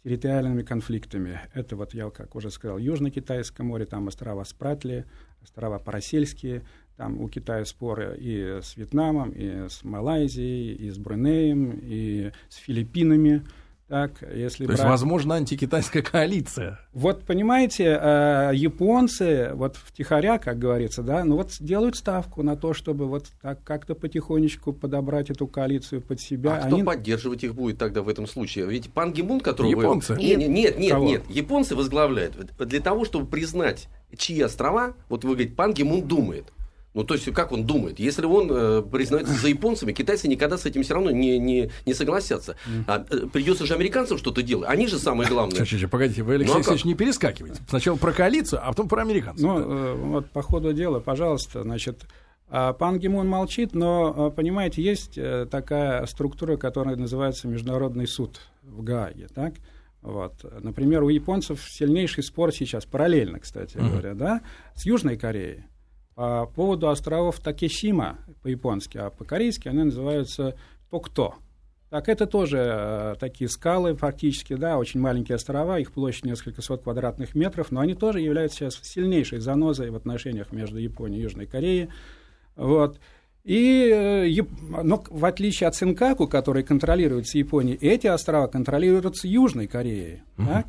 территориальными 0.04 0.62
конфликтами. 0.62 1.38
Это 1.52 1.76
вот 1.76 1.92
я, 1.92 2.08
как 2.08 2.34
уже 2.34 2.50
сказал, 2.50 2.78
Южно-Китайское 2.78 3.62
море, 3.62 3.84
там 3.84 4.08
острова 4.08 4.42
Спратли, 4.44 5.04
острова 5.42 5.78
Парасельские, 5.78 6.62
там 6.96 7.20
у 7.20 7.28
Китая 7.28 7.66
споры 7.66 8.16
и 8.18 8.60
с 8.62 8.74
Вьетнамом, 8.78 9.32
и 9.32 9.68
с 9.68 9.84
Малайзией, 9.84 10.76
и 10.76 10.88
с 10.88 10.96
Брунеем, 10.96 11.78
и 11.82 12.32
с 12.48 12.56
Филиппинами– 12.56 13.44
так, 13.90 14.22
если 14.22 14.64
То 14.64 14.68
брать... 14.68 14.78
есть, 14.78 14.88
возможно, 14.88 15.34
антикитайская 15.34 16.00
коалиция. 16.02 16.78
Вот, 16.92 17.24
понимаете, 17.24 17.98
э, 18.00 18.52
японцы, 18.54 19.50
вот 19.54 19.76
втихаря, 19.76 20.38
как 20.38 20.60
говорится, 20.60 21.02
да, 21.02 21.24
ну 21.24 21.34
вот 21.34 21.56
делают 21.58 21.96
ставку 21.96 22.44
на 22.44 22.56
то, 22.56 22.72
чтобы 22.72 23.06
вот 23.06 23.26
так 23.42 23.64
как-то 23.64 23.96
потихонечку 23.96 24.72
подобрать 24.72 25.30
эту 25.30 25.48
коалицию 25.48 26.02
под 26.02 26.20
себя. 26.20 26.52
А 26.52 26.66
Они... 26.66 26.82
кто 26.82 26.84
поддерживать 26.84 27.42
их 27.42 27.56
будет 27.56 27.78
тогда 27.78 28.02
в 28.02 28.08
этом 28.08 28.28
случае? 28.28 28.66
Ведь 28.66 28.92
Пан 28.92 29.12
Гимун, 29.12 29.40
который... 29.40 29.72
Японцы. 29.72 30.14
Вы... 30.14 30.22
Нет, 30.22 30.48
нет, 30.48 30.78
нет, 30.78 30.92
Кого? 30.92 31.06
нет, 31.06 31.22
японцы 31.28 31.74
возглавляют. 31.74 32.36
Для 32.58 32.80
того, 32.80 33.04
чтобы 33.04 33.26
признать, 33.26 33.88
чьи 34.16 34.40
острова, 34.40 34.94
вот 35.08 35.24
вы 35.24 35.32
говорите, 35.32 35.54
Пан 35.56 35.74
Гимун 35.74 36.06
думает. 36.06 36.52
Ну, 36.92 37.04
то 37.04 37.14
есть, 37.14 37.32
как 37.32 37.52
он 37.52 37.64
думает? 37.64 38.00
Если 38.00 38.24
он 38.24 38.50
э, 38.50 38.82
признается 38.82 39.32
за 39.34 39.48
японцами, 39.48 39.92
китайцы 39.92 40.26
никогда 40.26 40.58
с 40.58 40.66
этим 40.66 40.82
все 40.82 40.94
равно 40.94 41.12
не, 41.12 41.38
не, 41.38 41.70
не 41.86 41.94
согласятся. 41.94 42.56
А, 42.88 43.06
э, 43.08 43.26
придется 43.32 43.64
же 43.64 43.74
американцам 43.74 44.18
что-то 44.18 44.42
делать. 44.42 44.68
Они 44.68 44.88
же 44.88 44.98
самые 44.98 45.28
главные. 45.28 45.64
Сейчас, 45.64 45.68
сейчас, 45.68 45.90
погодите, 45.90 46.24
вы, 46.24 46.34
Алексей 46.34 46.48
ну, 46.48 46.54
а 46.54 46.56
Алексеевич, 46.56 46.84
не 46.84 46.94
перескакивайте. 46.94 47.60
Сначала 47.68 47.96
про 47.96 48.12
коалицию, 48.12 48.60
а 48.64 48.68
потом 48.68 48.88
про 48.88 49.02
американцев. 49.02 49.46
Ну, 49.46 49.60
э, 49.60 49.94
вот 49.94 50.30
по 50.30 50.42
ходу 50.42 50.72
дела, 50.72 50.98
пожалуйста, 50.98 51.62
значит, 51.62 52.06
а 52.48 52.72
Пан 52.72 52.98
Гимун 52.98 53.28
молчит, 53.28 53.72
но, 53.72 54.32
э, 54.32 54.36
понимаете, 54.36 54.82
есть 54.82 55.16
э, 55.16 55.46
такая 55.48 56.04
структура, 56.06 56.56
которая 56.56 56.96
называется 56.96 57.46
Международный 57.46 58.08
суд 58.08 58.40
в 58.64 58.82
Гааге, 58.82 59.28
так? 59.32 59.54
Вот. 60.02 60.44
Например, 60.60 61.04
у 61.04 61.08
японцев 61.08 61.64
сильнейший 61.70 62.24
спор 62.24 62.52
сейчас, 62.52 62.84
параллельно, 62.86 63.38
кстати 63.38 63.76
uh-huh. 63.76 63.90
говоря, 63.90 64.14
да, 64.14 64.40
с 64.74 64.84
Южной 64.86 65.16
Кореей. 65.16 65.64
По 66.14 66.46
поводу 66.46 66.88
островов 66.88 67.40
Такешима 67.40 68.18
по-японски, 68.42 68.98
а 68.98 69.10
по-корейски 69.10 69.68
они 69.68 69.84
называются 69.84 70.56
Токто. 70.90 71.34
Так, 71.90 72.08
это 72.08 72.26
тоже 72.26 72.58
э, 72.58 73.14
такие 73.18 73.48
скалы 73.48 73.96
фактически, 73.96 74.54
да, 74.54 74.78
очень 74.78 75.00
маленькие 75.00 75.34
острова, 75.34 75.80
их 75.80 75.90
площадь 75.90 76.24
несколько 76.24 76.62
сот 76.62 76.84
квадратных 76.84 77.34
метров, 77.34 77.72
но 77.72 77.80
они 77.80 77.94
тоже 77.94 78.20
являются 78.20 78.58
сейчас 78.58 78.80
сильнейшей 78.82 79.40
занозой 79.40 79.90
в 79.90 79.96
отношениях 79.96 80.52
между 80.52 80.78
Японией 80.78 81.20
и 81.20 81.22
Южной 81.24 81.46
Кореей. 81.46 81.88
Вот. 82.54 83.00
И, 83.42 83.90
э, 83.92 84.42
но 84.82 85.02
в 85.08 85.24
отличие 85.24 85.66
от 85.66 85.74
Синкаку, 85.74 86.28
который 86.28 86.62
контролируется 86.62 87.38
Японией, 87.38 87.76
эти 87.80 88.06
острова 88.06 88.46
контролируются 88.46 89.26
Южной 89.26 89.66
Кореей. 89.66 90.22
Uh-huh. 90.36 90.46
Так? 90.46 90.66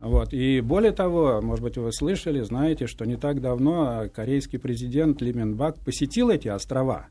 Вот. 0.00 0.32
И 0.32 0.62
более 0.62 0.92
того, 0.92 1.40
может 1.42 1.62
быть, 1.62 1.76
вы 1.76 1.92
слышали, 1.92 2.40
знаете, 2.40 2.86
что 2.86 3.04
не 3.04 3.16
так 3.16 3.42
давно 3.42 4.06
корейский 4.12 4.58
президент 4.58 5.20
Ли 5.20 5.32
Минбак 5.34 5.78
посетил 5.84 6.30
эти 6.30 6.48
острова, 6.48 7.08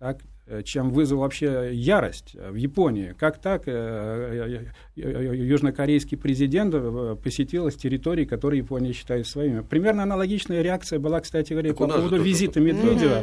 так, 0.00 0.18
э, 0.48 0.62
чем 0.64 0.90
вызвал 0.90 1.20
вообще 1.20 1.70
ярость 1.72 2.34
в 2.34 2.56
Японии. 2.56 3.14
Как 3.16 3.40
так 3.40 3.62
э, 3.66 4.72
э, 4.96 5.36
южнокорейский 5.36 6.16
президент 6.16 6.74
посетил 7.22 7.70
с 7.70 7.76
территории, 7.76 8.24
которые 8.24 8.62
Япония 8.62 8.92
считает 8.92 9.28
своими? 9.28 9.60
Примерно 9.60 10.02
аналогичная 10.02 10.60
реакция 10.60 10.98
была, 10.98 11.20
кстати 11.20 11.52
говоря, 11.52 11.68
так 11.68 11.78
по 11.78 11.86
поводу 11.86 12.20
визита 12.20 12.58
Медведева. 12.58 13.22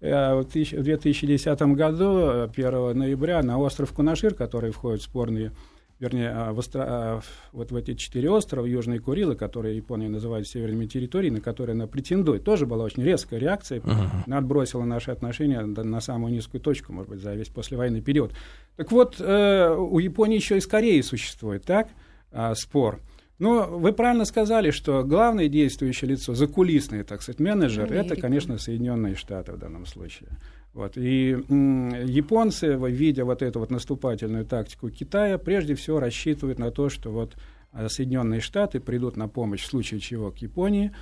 В 0.00 0.82
2010 0.82 1.60
году, 1.74 2.48
1 2.52 2.98
ноября, 2.98 3.40
на 3.44 3.58
остров 3.58 3.92
Кунашир, 3.92 4.34
который 4.34 4.72
входит 4.72 5.00
в 5.00 5.04
спорные 5.04 5.52
вернее, 6.00 6.30
а, 6.30 6.52
в 6.52 6.58
остро... 6.58 6.84
А, 6.86 7.20
вот 7.52 7.70
в 7.70 7.76
эти 7.76 7.94
четыре 7.94 8.30
острова 8.30 8.66
Южной 8.66 8.98
Курилы, 8.98 9.34
которые 9.34 9.76
Япония 9.76 10.08
называет 10.08 10.46
северными 10.46 10.86
территориями, 10.86 11.36
на 11.36 11.40
которые 11.40 11.74
она 11.74 11.86
претендует, 11.86 12.44
тоже 12.44 12.66
была 12.66 12.84
очень 12.84 13.02
резкая 13.02 13.40
реакция, 13.40 13.80
uh-huh. 13.80 14.08
она 14.26 14.38
отбросила 14.38 14.84
наши 14.84 15.10
отношения 15.10 15.60
на 15.60 16.00
самую 16.00 16.32
низкую 16.32 16.60
точку, 16.60 16.92
может 16.92 17.10
быть, 17.10 17.20
за 17.20 17.34
весь 17.34 17.48
послевоенный 17.48 18.00
период. 18.00 18.32
Так 18.76 18.92
вот, 18.92 19.16
э, 19.20 19.74
у 19.74 19.98
Японии 19.98 20.36
еще 20.36 20.56
и 20.56 20.60
с 20.60 20.66
Кореей 20.66 21.02
существует, 21.02 21.64
так, 21.64 21.88
а, 22.30 22.54
спор. 22.54 23.00
Но 23.38 23.66
вы 23.68 23.92
правильно 23.92 24.24
сказали, 24.24 24.70
что 24.70 25.04
главное 25.04 25.48
действующее 25.48 26.10
лицо, 26.10 26.34
закулисный, 26.34 27.04
так 27.04 27.22
сказать, 27.22 27.38
менеджер, 27.38 27.84
Америка. 27.84 28.14
это, 28.14 28.20
конечно, 28.20 28.58
Соединенные 28.58 29.14
Штаты 29.14 29.52
в 29.52 29.58
данном 29.58 29.86
случае. 29.86 30.30
Вот. 30.78 30.96
И 30.96 31.30
японцы, 31.30 32.78
видя 32.88 33.24
вот 33.24 33.42
эту 33.42 33.58
вот 33.58 33.72
наступательную 33.72 34.46
тактику 34.46 34.90
Китая, 34.90 35.36
прежде 35.36 35.74
всего 35.74 35.98
рассчитывают 35.98 36.60
на 36.60 36.70
то, 36.70 36.88
что 36.88 37.10
вот 37.10 37.36
э, 37.72 37.88
Соединенные 37.88 38.40
Штаты 38.40 38.78
придут 38.78 39.16
на 39.16 39.26
помощь 39.26 39.64
в 39.64 39.66
случае 39.66 39.98
чего 39.98 40.30
к 40.30 40.38
Японии, 40.38 40.92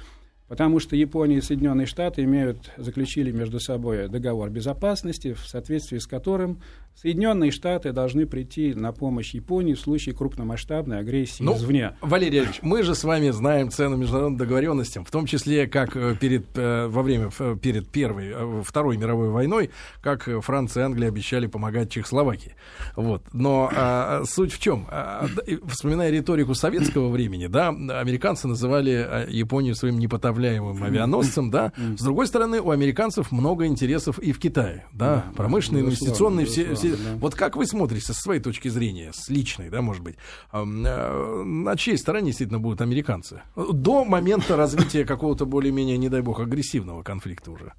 Потому 0.49 0.78
что 0.78 0.95
Япония 0.95 1.38
и 1.38 1.40
Соединенные 1.40 1.88
Штаты 1.88 2.23
имеют, 2.23 2.71
заключили 2.76 3.33
между 3.33 3.59
собой 3.59 4.09
договор 4.09 4.49
безопасности, 4.49 5.35
в 5.35 5.40
соответствии 5.40 5.99
с 5.99 6.06
которым 6.06 6.62
Соединенные 6.96 7.50
Штаты 7.50 7.92
должны 7.92 8.24
прийти 8.24 8.72
на 8.72 8.90
помощь 8.90 9.34
Японии 9.34 9.74
в 9.74 9.80
случае 9.80 10.14
крупномасштабной 10.14 10.98
агрессии 11.00 11.42
ну, 11.42 11.54
извне. 11.54 11.94
Валерий 12.00 12.38
Ильич, 12.38 12.60
мы 12.62 12.82
же 12.82 12.94
с 12.94 13.04
вами 13.04 13.28
знаем 13.30 13.70
цену 13.70 13.96
международным 13.96 14.38
договоренностям, 14.38 15.04
в 15.04 15.10
том 15.10 15.26
числе 15.26 15.66
как 15.66 15.94
э, 15.94 16.16
перед, 16.18 16.46
э, 16.54 16.86
во 16.86 17.02
время, 17.02 17.28
перед 17.60 17.90
Первой, 17.90 18.30
э, 18.34 18.62
Второй 18.64 18.96
мировой 18.96 19.28
войной, 19.28 19.72
как 20.00 20.26
Франция 20.42 20.84
и 20.84 20.86
Англия 20.86 21.08
обещали 21.08 21.46
помогать 21.48 21.90
Чехословакии. 21.90 22.54
Вот. 22.94 23.22
Но 23.34 23.70
а, 23.76 24.22
суть 24.24 24.54
в 24.54 24.58
чем? 24.58 24.86
А, 24.88 25.26
вспоминая 25.68 26.10
риторику 26.10 26.54
советского 26.54 27.10
времени, 27.10 27.46
да, 27.46 27.68
американцы 27.68 28.48
называли 28.48 29.26
Японию 29.28 29.74
своим 29.74 29.98
непотопляемым 29.98 30.82
авианосцем, 30.82 31.50
да. 31.50 31.74
С 31.76 32.02
другой 32.02 32.26
стороны, 32.26 32.62
у 32.62 32.70
американцев 32.70 33.32
много 33.32 33.66
интересов 33.66 34.18
и 34.18 34.32
в 34.32 34.38
Китае, 34.38 34.86
да, 34.92 35.26
промышленные, 35.36 35.84
инвестиционные, 35.84 36.46
все, 36.46 36.74
все 36.94 37.04
да. 37.04 37.16
Вот 37.16 37.34
как 37.34 37.56
вы 37.56 37.66
смотрите 37.66 38.06
со 38.06 38.14
своей 38.14 38.40
точки 38.40 38.68
зрения, 38.68 39.12
с 39.12 39.28
личной, 39.28 39.70
да, 39.70 39.82
может 39.82 40.02
быть, 40.02 40.16
э, 40.52 40.64
на 40.64 41.76
чьей 41.76 41.98
стороне 41.98 42.26
действительно 42.26 42.60
будут 42.60 42.80
американцы? 42.80 43.42
До 43.56 44.04
момента 44.04 44.56
развития 44.56 45.04
какого-то 45.04 45.46
более-менее, 45.46 45.98
не 45.98 46.08
дай 46.08 46.20
бог, 46.20 46.40
агрессивного 46.40 47.02
конфликта 47.02 47.50
уже 47.50 47.72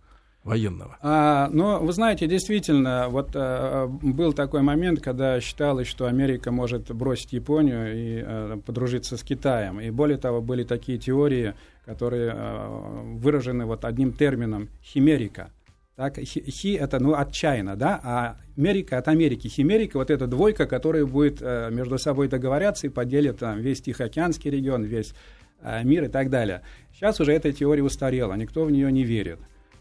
военного. 0.48 0.98
А, 1.02 1.50
ну, 1.52 1.80
вы 1.80 1.92
знаете, 1.92 2.26
действительно, 2.26 3.08
вот 3.10 3.32
а, 3.36 3.88
был 3.88 4.34
такой 4.34 4.62
момент, 4.62 5.02
когда 5.02 5.40
считалось, 5.42 5.88
что 5.88 6.08
Америка 6.08 6.52
может 6.52 6.92
бросить 6.92 7.34
Японию 7.34 7.94
и 7.94 8.24
а, 8.26 8.58
подружиться 8.66 9.18
с 9.18 9.24
Китаем. 9.24 9.80
И 9.82 9.90
более 9.92 10.18
того, 10.18 10.42
были 10.42 10.64
такие 10.64 10.98
теории, 10.98 11.54
которые 11.86 12.32
а, 12.34 13.04
выражены 13.18 13.66
вот 13.66 13.86
одним 13.86 14.14
термином 14.14 14.70
«химерика». 14.84 15.52
Так, 15.98 16.20
хи, 16.20 16.76
это 16.76 17.00
ну, 17.00 17.16
отчаянно, 17.16 17.76
да, 17.76 18.00
а 18.04 18.38
Америка 18.56 19.00
от 19.00 19.08
Америки. 19.08 19.48
Химерика, 19.48 19.98
вот 19.98 20.12
эта 20.12 20.28
двойка, 20.28 20.68
которая 20.68 21.08
будет 21.08 21.40
э, 21.42 21.70
между 21.72 21.98
собой 21.98 22.28
договоряться 22.28 22.86
и 22.86 22.92
поделит 22.92 23.40
там, 23.40 23.60
весь 23.62 23.82
Тихоокеанский 23.82 24.52
регион, 24.52 24.84
весь 24.84 25.16
э, 25.60 25.84
мир 25.84 26.04
и 26.04 26.08
так 26.08 26.30
далее. 26.30 26.62
Сейчас 26.94 27.20
уже 27.20 27.34
эта 27.34 27.52
теория 27.52 27.82
устарела, 27.82 28.36
никто 28.36 28.64
в 28.64 28.70
нее 28.70 28.92
не 28.92 29.06
верит. 29.06 29.40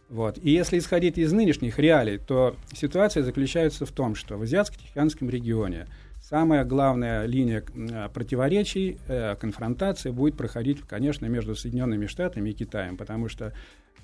Вот. 0.09 0.39
И 0.43 0.49
если 0.49 0.79
исходить 0.79 1.19
из 1.19 1.35
нынешних 1.35 1.79
реалий, 1.79 2.17
то 2.17 2.57
ситуация 2.73 3.23
заключается 3.23 3.85
в 3.85 3.93
том, 3.93 4.15
что 4.15 4.39
в 4.39 4.43
Азиатско-Тихоокеанском 4.43 5.29
регионе 5.29 5.87
самая 6.28 6.64
главная 6.64 7.25
линия 7.26 7.62
э, 7.75 8.09
противоречий, 8.12 8.99
э, 9.06 9.37
конфронтации 9.37 10.11
будет 10.11 10.37
проходить, 10.37 10.80
конечно, 10.83 11.26
между 11.26 11.54
Соединенными 11.54 12.06
Штатами 12.06 12.50
и 12.50 12.52
Китаем, 12.52 12.97
потому 12.97 13.28
что 13.28 13.52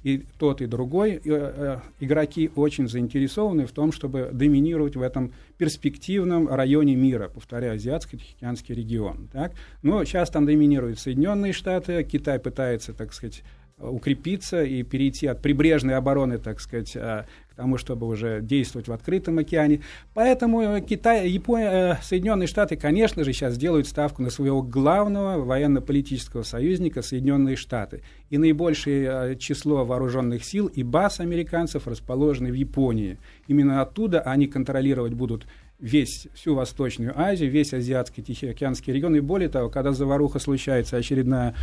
и 0.05 0.19
тот, 0.39 0.61
и 0.61 0.67
другой 0.67 1.15
э, 1.15 1.21
э, 1.25 1.79
игроки 2.01 2.51
очень 2.57 2.89
заинтересованы 2.89 3.67
в 3.67 3.73
том, 3.73 3.93
чтобы 3.93 4.31
доминировать 4.33 4.97
в 4.97 5.03
этом 5.03 5.33
перспективном 5.59 6.49
районе 6.49 6.95
мира, 6.97 7.29
повторяю, 7.29 7.75
Азиатско-Тихоокеанский 7.75 8.75
регион. 8.75 9.29
Так? 9.33 9.53
Но 9.83 10.05
сейчас 10.05 10.31
там 10.31 10.47
доминируют 10.47 10.99
Соединенные 10.99 11.53
Штаты, 11.53 12.03
Китай 12.05 12.39
пытается, 12.39 12.93
так 12.93 13.13
сказать, 13.13 13.43
укрепиться 13.79 14.63
и 14.63 14.83
перейти 14.83 15.27
от 15.27 15.43
прибрежной 15.43 15.97
обороны, 15.97 16.39
так 16.39 16.61
сказать, 16.61 16.95
э, 16.95 17.27
к 17.53 17.55
тому, 17.55 17.77
чтобы 17.77 18.07
уже 18.07 18.41
действовать 18.41 18.89
в 18.89 18.93
открытом 18.93 19.39
океане. 19.39 19.83
Поэтому 20.15 20.63
э, 20.63 20.81
Китай, 20.81 21.29
Япония, 21.29 21.71
э, 21.71 22.03
Соединенные 22.03 22.47
Штаты, 22.47 22.77
конечно 22.77 23.25
же, 23.25 23.33
сейчас 23.35 23.59
делают 23.59 23.87
ставку 23.87 24.23
на 24.23 24.31
своего 24.31 24.63
главного 24.63 25.45
военно-политического 25.45 26.45
союзника 26.45 27.03
Соединенные 27.03 27.57
Штаты. 27.57 28.03
И 28.31 28.39
наибольшее 28.39 29.37
число 29.37 29.85
вооруженных 29.85 30.45
сил 30.45 30.67
и 30.67 30.83
баз 30.83 31.21
американцев 31.21 31.87
расположены 31.87 32.51
в 32.51 32.55
Японии. 32.55 33.19
Именно 33.49 33.83
оттуда 33.83 34.21
они 34.23 34.47
контролировать 34.47 35.13
будут 35.13 35.47
весь, 35.83 36.29
всю 36.33 36.55
Восточную 36.55 37.13
Азию, 37.21 37.51
весь 37.51 37.75
Азиатский 37.75 38.23
Тихоокеанский 38.23 38.93
регион. 38.93 39.17
И 39.17 39.21
более 39.21 39.49
того, 39.49 39.69
когда 39.69 39.93
заваруха 39.93 40.39
случается 40.39 40.97
очередная 40.97 41.55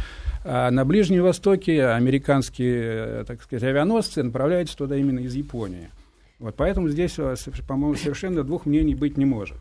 а, 0.43 0.69
на 0.69 0.85
Ближнем 0.85 1.23
Востоке, 1.23 1.85
американские, 1.85 2.83
э, 2.83 3.23
так 3.25 3.41
сказать, 3.41 3.63
авианосцы 3.63 4.21
направляются 4.21 4.77
туда 4.77 4.97
именно 4.97 5.19
из 5.19 5.33
Японии. 5.33 5.89
Вот, 6.37 6.55
поэтому 6.55 6.89
здесь, 6.89 7.17
э, 7.17 7.35
по-моему, 7.67 7.95
совершенно 7.95 8.43
двух 8.43 8.65
мнений 8.65 8.93
быть 8.93 9.17
не 9.17 9.25
может. 9.25 9.57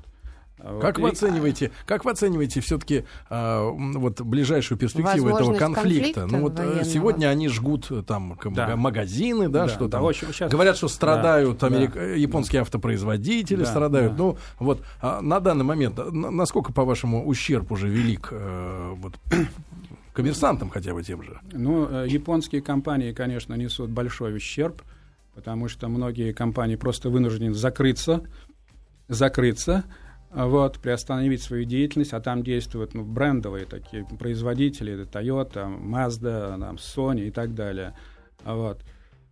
Как 0.80 0.98
вы 0.98 1.10
оцениваете, 1.10 1.70
как 1.86 2.04
вы 2.04 2.10
оцениваете 2.10 2.60
все-таки 2.60 3.04
а, 3.30 3.70
вот 3.70 4.20
ближайшую 4.20 4.78
перспективу 4.78 5.28
этого 5.28 5.54
конфликта? 5.54 6.26
Ну 6.26 6.40
вот 6.40 6.58
э, 6.58 6.62
военного. 6.62 6.84
сегодня 6.84 7.26
они 7.28 7.48
жгут 7.48 7.90
э, 7.90 8.02
там 8.02 8.38
да. 8.44 8.76
магазины, 8.76 9.48
да, 9.48 9.66
да 9.66 9.68
что 9.68 9.86
да, 9.86 9.98
там. 9.98 10.04
Очень, 10.04 10.28
сейчас... 10.28 10.50
Говорят, 10.50 10.76
что 10.76 10.88
страдают 10.88 11.58
да, 11.58 11.66
америк... 11.68 11.94
да, 11.94 12.02
японские 12.02 12.62
автопроизводители, 12.62 13.60
да, 13.60 13.66
страдают. 13.66 14.12
Да. 14.12 14.18
Ну 14.18 14.38
вот 14.58 14.82
а 15.00 15.20
на 15.20 15.40
данный 15.40 15.64
момент 15.64 15.98
насколько, 16.12 16.72
по-вашему, 16.72 17.26
ущерб 17.26 17.70
уже 17.70 17.88
велик 17.88 18.28
э, 18.32 18.94
вот, 18.96 19.14
коммерсантам 20.12 20.70
хотя 20.70 20.92
бы 20.92 21.02
тем 21.02 21.22
же? 21.22 21.38
Ну, 21.52 22.04
японские 22.04 22.62
компании, 22.62 23.12
конечно, 23.12 23.54
несут 23.54 23.90
большой 23.90 24.36
ущерб, 24.36 24.82
потому 25.34 25.68
что 25.68 25.88
многие 25.88 26.32
компании 26.32 26.76
просто 26.76 27.10
вынуждены 27.10 27.54
закрыться, 27.54 28.22
закрыться 29.06 29.84
вот, 30.32 30.78
приостановить 30.78 31.42
свою 31.42 31.64
деятельность, 31.64 32.12
а 32.12 32.20
там 32.20 32.42
действуют 32.42 32.94
ну, 32.94 33.04
брендовые 33.04 33.64
такие 33.64 34.04
производители, 34.18 35.02
это 35.02 35.20
Toyota, 35.20 35.68
Mazda, 35.80 36.58
там, 36.60 36.76
Sony 36.76 37.28
и 37.28 37.30
так 37.30 37.54
далее. 37.54 37.94
Вот. 38.44 38.82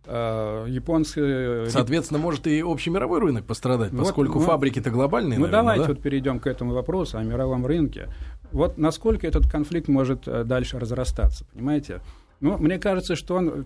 А, 0.05 0.65
японские... 0.65 1.69
Соответственно, 1.69 2.19
может 2.19 2.47
и 2.47 2.63
общий 2.63 2.89
мировой 2.89 3.19
рынок 3.19 3.45
пострадать, 3.45 3.91
вот, 3.91 3.99
поскольку 3.99 4.39
ну, 4.39 4.45
фабрики-то 4.45 4.89
глобальные. 4.89 5.37
Ну, 5.37 5.45
наверное, 5.45 5.61
давайте 5.61 5.87
да? 5.87 5.93
вот 5.93 6.01
перейдем 6.01 6.39
к 6.39 6.47
этому 6.47 6.73
вопросу 6.73 7.17
о 7.17 7.23
мировом 7.23 7.65
рынке. 7.65 8.07
Вот 8.51 8.77
насколько 8.77 9.27
этот 9.27 9.49
конфликт 9.49 9.89
может 9.89 10.27
э, 10.27 10.45
дальше 10.45 10.79
разрастаться, 10.79 11.45
понимаете? 11.53 12.01
Ну, 12.39 12.57
мне 12.57 12.79
кажется, 12.79 13.15
что 13.15 13.35
он, 13.35 13.65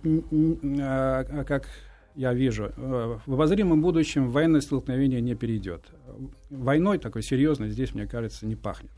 а, 0.80 1.44
как 1.44 1.68
я 2.14 2.34
вижу, 2.34 2.72
э, 2.76 3.18
в 3.24 3.32
обозримом 3.32 3.80
будущем 3.80 4.30
военное 4.30 4.60
столкновение 4.60 5.20
не 5.20 5.34
перейдет. 5.34 5.84
Войной 6.50 6.98
такой 6.98 7.22
серьезной 7.22 7.70
здесь, 7.70 7.94
мне 7.94 8.06
кажется, 8.06 8.46
не 8.46 8.56
пахнет. 8.56 8.90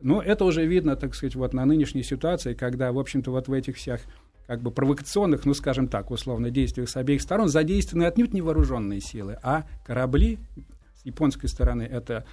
Но 0.00 0.20
это 0.20 0.44
уже 0.44 0.66
видно, 0.66 0.96
так 0.96 1.14
сказать, 1.14 1.34
вот 1.36 1.54
на 1.54 1.64
нынешней 1.64 2.02
ситуации, 2.02 2.54
когда, 2.54 2.92
в 2.92 2.98
общем-то, 2.98 3.30
вот 3.30 3.48
в 3.48 3.52
этих 3.52 3.76
всех 3.76 4.00
как 4.46 4.62
бы 4.62 4.70
провокационных, 4.70 5.44
ну, 5.44 5.54
скажем 5.54 5.88
так, 5.88 6.10
условно, 6.10 6.50
действиях 6.50 6.88
с 6.88 6.96
обеих 6.96 7.22
сторон 7.22 7.48
задействованы 7.48 8.04
отнюдь 8.04 8.32
не 8.32 8.42
вооруженные 8.42 9.00
силы, 9.00 9.38
а 9.42 9.66
корабли 9.84 10.38
с 10.94 11.04
японской 11.04 11.48
стороны 11.48 11.82
это 11.82 12.24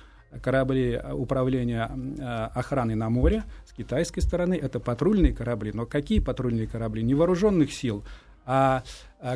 корабли 0.41 0.99
управления 1.13 1.89
э, 1.91 2.23
охраны 2.53 2.95
на 2.95 3.09
море, 3.09 3.43
с 3.65 3.73
китайской 3.73 4.21
стороны 4.21 4.55
это 4.55 4.79
патрульные 4.79 5.33
корабли. 5.33 5.71
Но 5.73 5.85
какие 5.85 6.19
патрульные 6.19 6.67
корабли? 6.67 7.03
Не 7.03 7.13
вооруженных 7.13 7.71
сил, 7.71 8.03
а, 8.03 8.07
а 8.45 8.83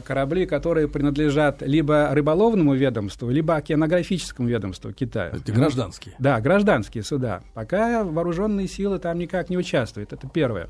корабли, 0.05 0.45
которые 0.45 0.89
принадлежат 0.89 1.61
либо 1.61 2.09
рыболовному 2.11 2.73
ведомству, 2.73 3.29
либо 3.29 3.55
океанографическому 3.55 4.47
ведомству 4.49 4.91
Китая. 4.91 5.31
Это 5.33 5.51
гражданские? 5.53 6.13
Да, 6.19 6.41
гражданские 6.41 7.03
суда. 7.03 7.41
Пока 7.53 8.03
вооруженные 8.03 8.67
силы 8.67 8.99
там 8.99 9.17
никак 9.17 9.49
не 9.49 9.57
участвуют. 9.57 10.11
Это 10.11 10.27
первое. 10.27 10.67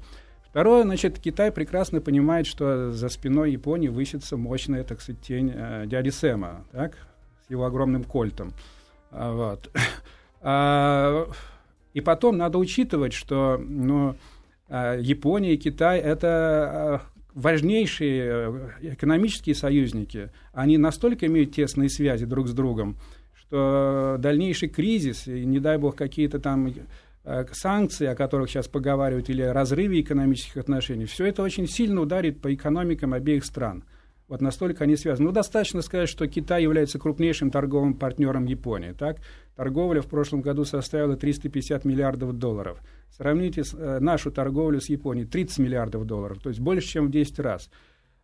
Второе, 0.57 0.83
значит, 0.83 1.19
Китай 1.19 1.51
прекрасно 1.51 2.01
понимает, 2.01 2.47
что 2.47 2.91
за 2.91 3.09
спиной 3.09 3.51
Японии 3.51 3.89
высится 3.89 4.37
мощная, 4.37 4.83
так 4.83 5.01
сказать, 5.01 5.21
тень 5.21 5.51
э, 5.53 5.83
дяди 5.85 6.09
Сэма, 6.09 6.65
так, 6.71 6.93
с 7.45 7.51
его 7.51 7.65
огромным 7.65 8.03
кольтом. 8.03 8.53
А, 9.11 9.33
вот. 9.33 9.69
А, 10.41 11.27
и 11.93 12.01
потом 12.01 12.37
надо 12.37 12.57
учитывать, 12.57 13.13
что 13.13 13.61
ну, 13.63 14.15
а, 14.69 14.95
Япония 14.97 15.53
и 15.53 15.57
Китай 15.57 15.99
это 15.99 16.27
а, 16.27 17.01
важнейшие 17.37 18.23
э, 18.25 18.69
экономические 18.93 19.53
союзники, 19.53 20.31
они 20.53 20.79
настолько 20.79 21.27
имеют 21.27 21.53
тесные 21.53 21.87
связи 21.87 22.25
друг 22.25 22.47
с 22.47 22.53
другом, 22.53 22.97
что 23.35 24.17
дальнейший 24.17 24.69
кризис, 24.69 25.27
и 25.27 25.45
не 25.45 25.59
дай 25.59 25.77
бог 25.77 25.95
какие-то 25.95 26.39
там 26.39 26.73
э, 27.23 27.45
санкции, 27.51 28.07
о 28.07 28.15
которых 28.15 28.49
сейчас 28.49 28.67
поговаривают, 28.67 29.29
или 29.29 29.43
разрыве 29.43 30.01
экономических 30.01 30.57
отношений, 30.57 31.05
все 31.05 31.25
это 31.25 31.43
очень 31.43 31.67
сильно 31.67 32.01
ударит 32.01 32.41
по 32.41 32.53
экономикам 32.53 33.13
обеих 33.13 33.45
стран– 33.45 33.83
вот 34.27 34.41
настолько 34.41 34.83
они 34.83 34.97
связаны. 34.97 35.27
Ну, 35.27 35.31
достаточно 35.31 35.81
сказать, 35.81 36.09
что 36.09 36.27
Китай 36.27 36.63
является 36.63 36.99
крупнейшим 36.99 37.49
торговым 37.49 37.93
партнером 37.93 38.45
Японии. 38.45 38.91
Так? 38.91 39.21
Торговля 39.55 40.01
в 40.01 40.07
прошлом 40.07 40.41
году 40.41 40.65
составила 40.65 41.15
350 41.15 41.85
миллиардов 41.85 42.33
долларов. 42.33 42.79
Сравните 43.09 43.63
э, 43.73 43.99
нашу 43.99 44.31
торговлю 44.31 44.81
с 44.81 44.89
Японией 44.89 45.27
30 45.27 45.59
миллиардов 45.59 46.05
долларов, 46.05 46.39
то 46.39 46.49
есть 46.49 46.59
больше, 46.59 46.87
чем 46.87 47.07
в 47.07 47.11
10 47.11 47.39
раз. 47.39 47.69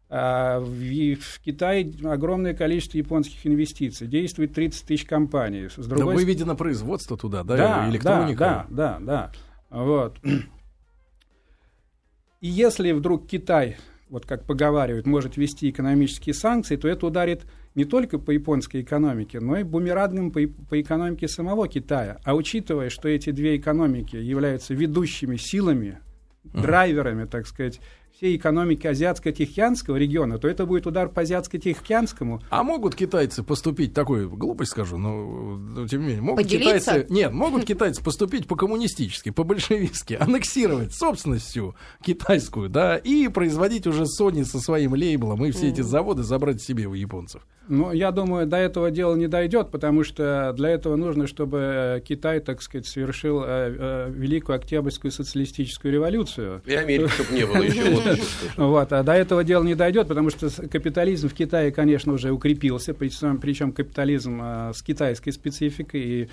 А, 0.09 0.59
в, 0.59 1.15
в 1.15 1.39
Китае 1.39 1.91
огромное 2.03 2.53
количество 2.53 2.97
японских 2.97 3.47
инвестиций. 3.47 4.07
Действует 4.07 4.53
30 4.53 4.85
тысяч 4.85 5.05
компаний. 5.05 5.69
С 5.69 5.87
другой... 5.87 6.13
Да 6.13 6.21
выведено 6.21 6.55
производство 6.55 7.17
туда, 7.17 7.43
да? 7.43 7.57
Да, 7.57 7.89
электроника. 7.89 8.39
Да, 8.39 8.67
да, 8.69 8.99
да. 8.99 9.31
да. 9.71 9.77
Вот. 9.79 10.19
И 12.41 12.47
если 12.47 12.91
вдруг 12.91 13.25
Китай, 13.25 13.77
вот 14.13 14.28
как 14.28 14.45
поговаривают, 14.45 15.08
может 15.08 15.38
ввести 15.38 15.71
экономические 15.71 16.36
санкции, 16.36 16.76
то 16.76 16.88
это 16.88 17.08
ударит 17.08 17.47
не 17.73 17.84
только 17.84 18.19
по 18.19 18.30
японской 18.30 18.82
экономике, 18.82 19.39
но 19.39 19.58
и 19.58 19.63
бумерангом 19.63 20.30
по, 20.30 20.39
по 20.69 20.80
экономике 20.80 21.28
самого 21.28 21.67
Китая. 21.67 22.19
А 22.23 22.36
учитывая, 22.36 22.91
что 22.91 23.10
эти 23.10 23.32
две 23.32 23.58
экономики 23.58 24.15
являются 24.15 24.76
ведущими 24.76 25.38
силами, 25.38 25.97
драйверами, 26.43 27.26
так 27.26 27.47
сказать, 27.47 27.82
всей 28.23 28.38
экономики 28.38 28.88
Азиатско-Тихоокеанского 28.88 29.97
региона, 29.97 30.38
то 30.38 30.47
это 30.47 30.65
будет 30.65 30.88
удар 30.88 31.09
по 31.09 31.23
Азиатско-Тихоокеанскому. 31.23 32.41
А 32.49 32.63
могут 32.63 32.95
китайцы 32.95 33.43
поступить, 33.43 33.93
такой 33.93 34.29
глупость 34.29 34.71
скажу, 34.71 34.97
но 34.97 35.86
тем 35.88 36.01
не 36.01 36.07
менее, 36.07 36.21
могут 36.21 36.45
Поделиться? 36.45 36.79
китайцы... 36.79 37.13
Нет, 37.13 37.33
могут 37.33 37.65
китайцы 37.65 38.01
поступить 38.01 38.47
по-коммунистически, 38.47 39.29
по-большевистски, 39.29 40.13
аннексировать 40.13 40.93
собственностью 40.93 41.75
китайскую, 42.01 42.69
да, 42.69 42.95
и 42.95 43.27
производить 43.27 43.88
уже 43.88 44.03
Sony 44.03 44.45
со 44.45 44.59
своим 44.59 44.93
лейблом, 44.93 45.43
и 45.43 45.51
все 45.51 45.67
эти 45.67 45.81
заводы 45.81 46.23
забрать 46.23 46.62
себе 46.62 46.86
у 46.86 46.93
японцев. 46.93 47.41
Ну, 47.69 47.93
я 47.93 48.12
думаю, 48.12 48.45
до 48.45 48.57
этого 48.57 48.91
дела 48.91 49.15
не 49.15 49.27
дойдет, 49.27 49.69
потому 49.71 50.03
что 50.03 50.53
для 50.55 50.69
этого 50.69 50.97
нужно, 50.97 51.27
чтобы 51.27 52.03
Китай, 52.05 52.41
так 52.41 52.62
сказать, 52.62 52.86
совершил 52.86 53.41
э, 53.41 53.45
э, 53.47 54.12
Великую 54.12 54.57
Октябрьскую 54.57 55.12
социалистическую 55.12 55.93
революцию. 55.93 56.62
И 56.65 56.73
Америки, 56.73 57.09
чтобы 57.09 57.33
не 57.33 57.45
было 57.45 57.62
еще. 57.62 57.83
Вот, 58.58 58.93
а 58.93 59.04
до 59.04 59.13
этого 59.13 59.43
дела 59.43 59.63
не 59.63 59.76
дойдет, 59.76 60.08
потому 60.08 60.30
что 60.30 60.49
капитализм 60.67 61.30
в 61.30 61.34
Китае, 61.34 61.71
конечно, 61.71 62.13
уже 62.13 62.32
укрепился, 62.32 62.93
причем, 62.93 63.38
причем 63.39 63.71
капитализм 63.71 64.41
э, 64.41 64.71
с 64.73 64.82
китайской 64.82 65.32
спецификой, 65.32 66.02
и 66.02 66.30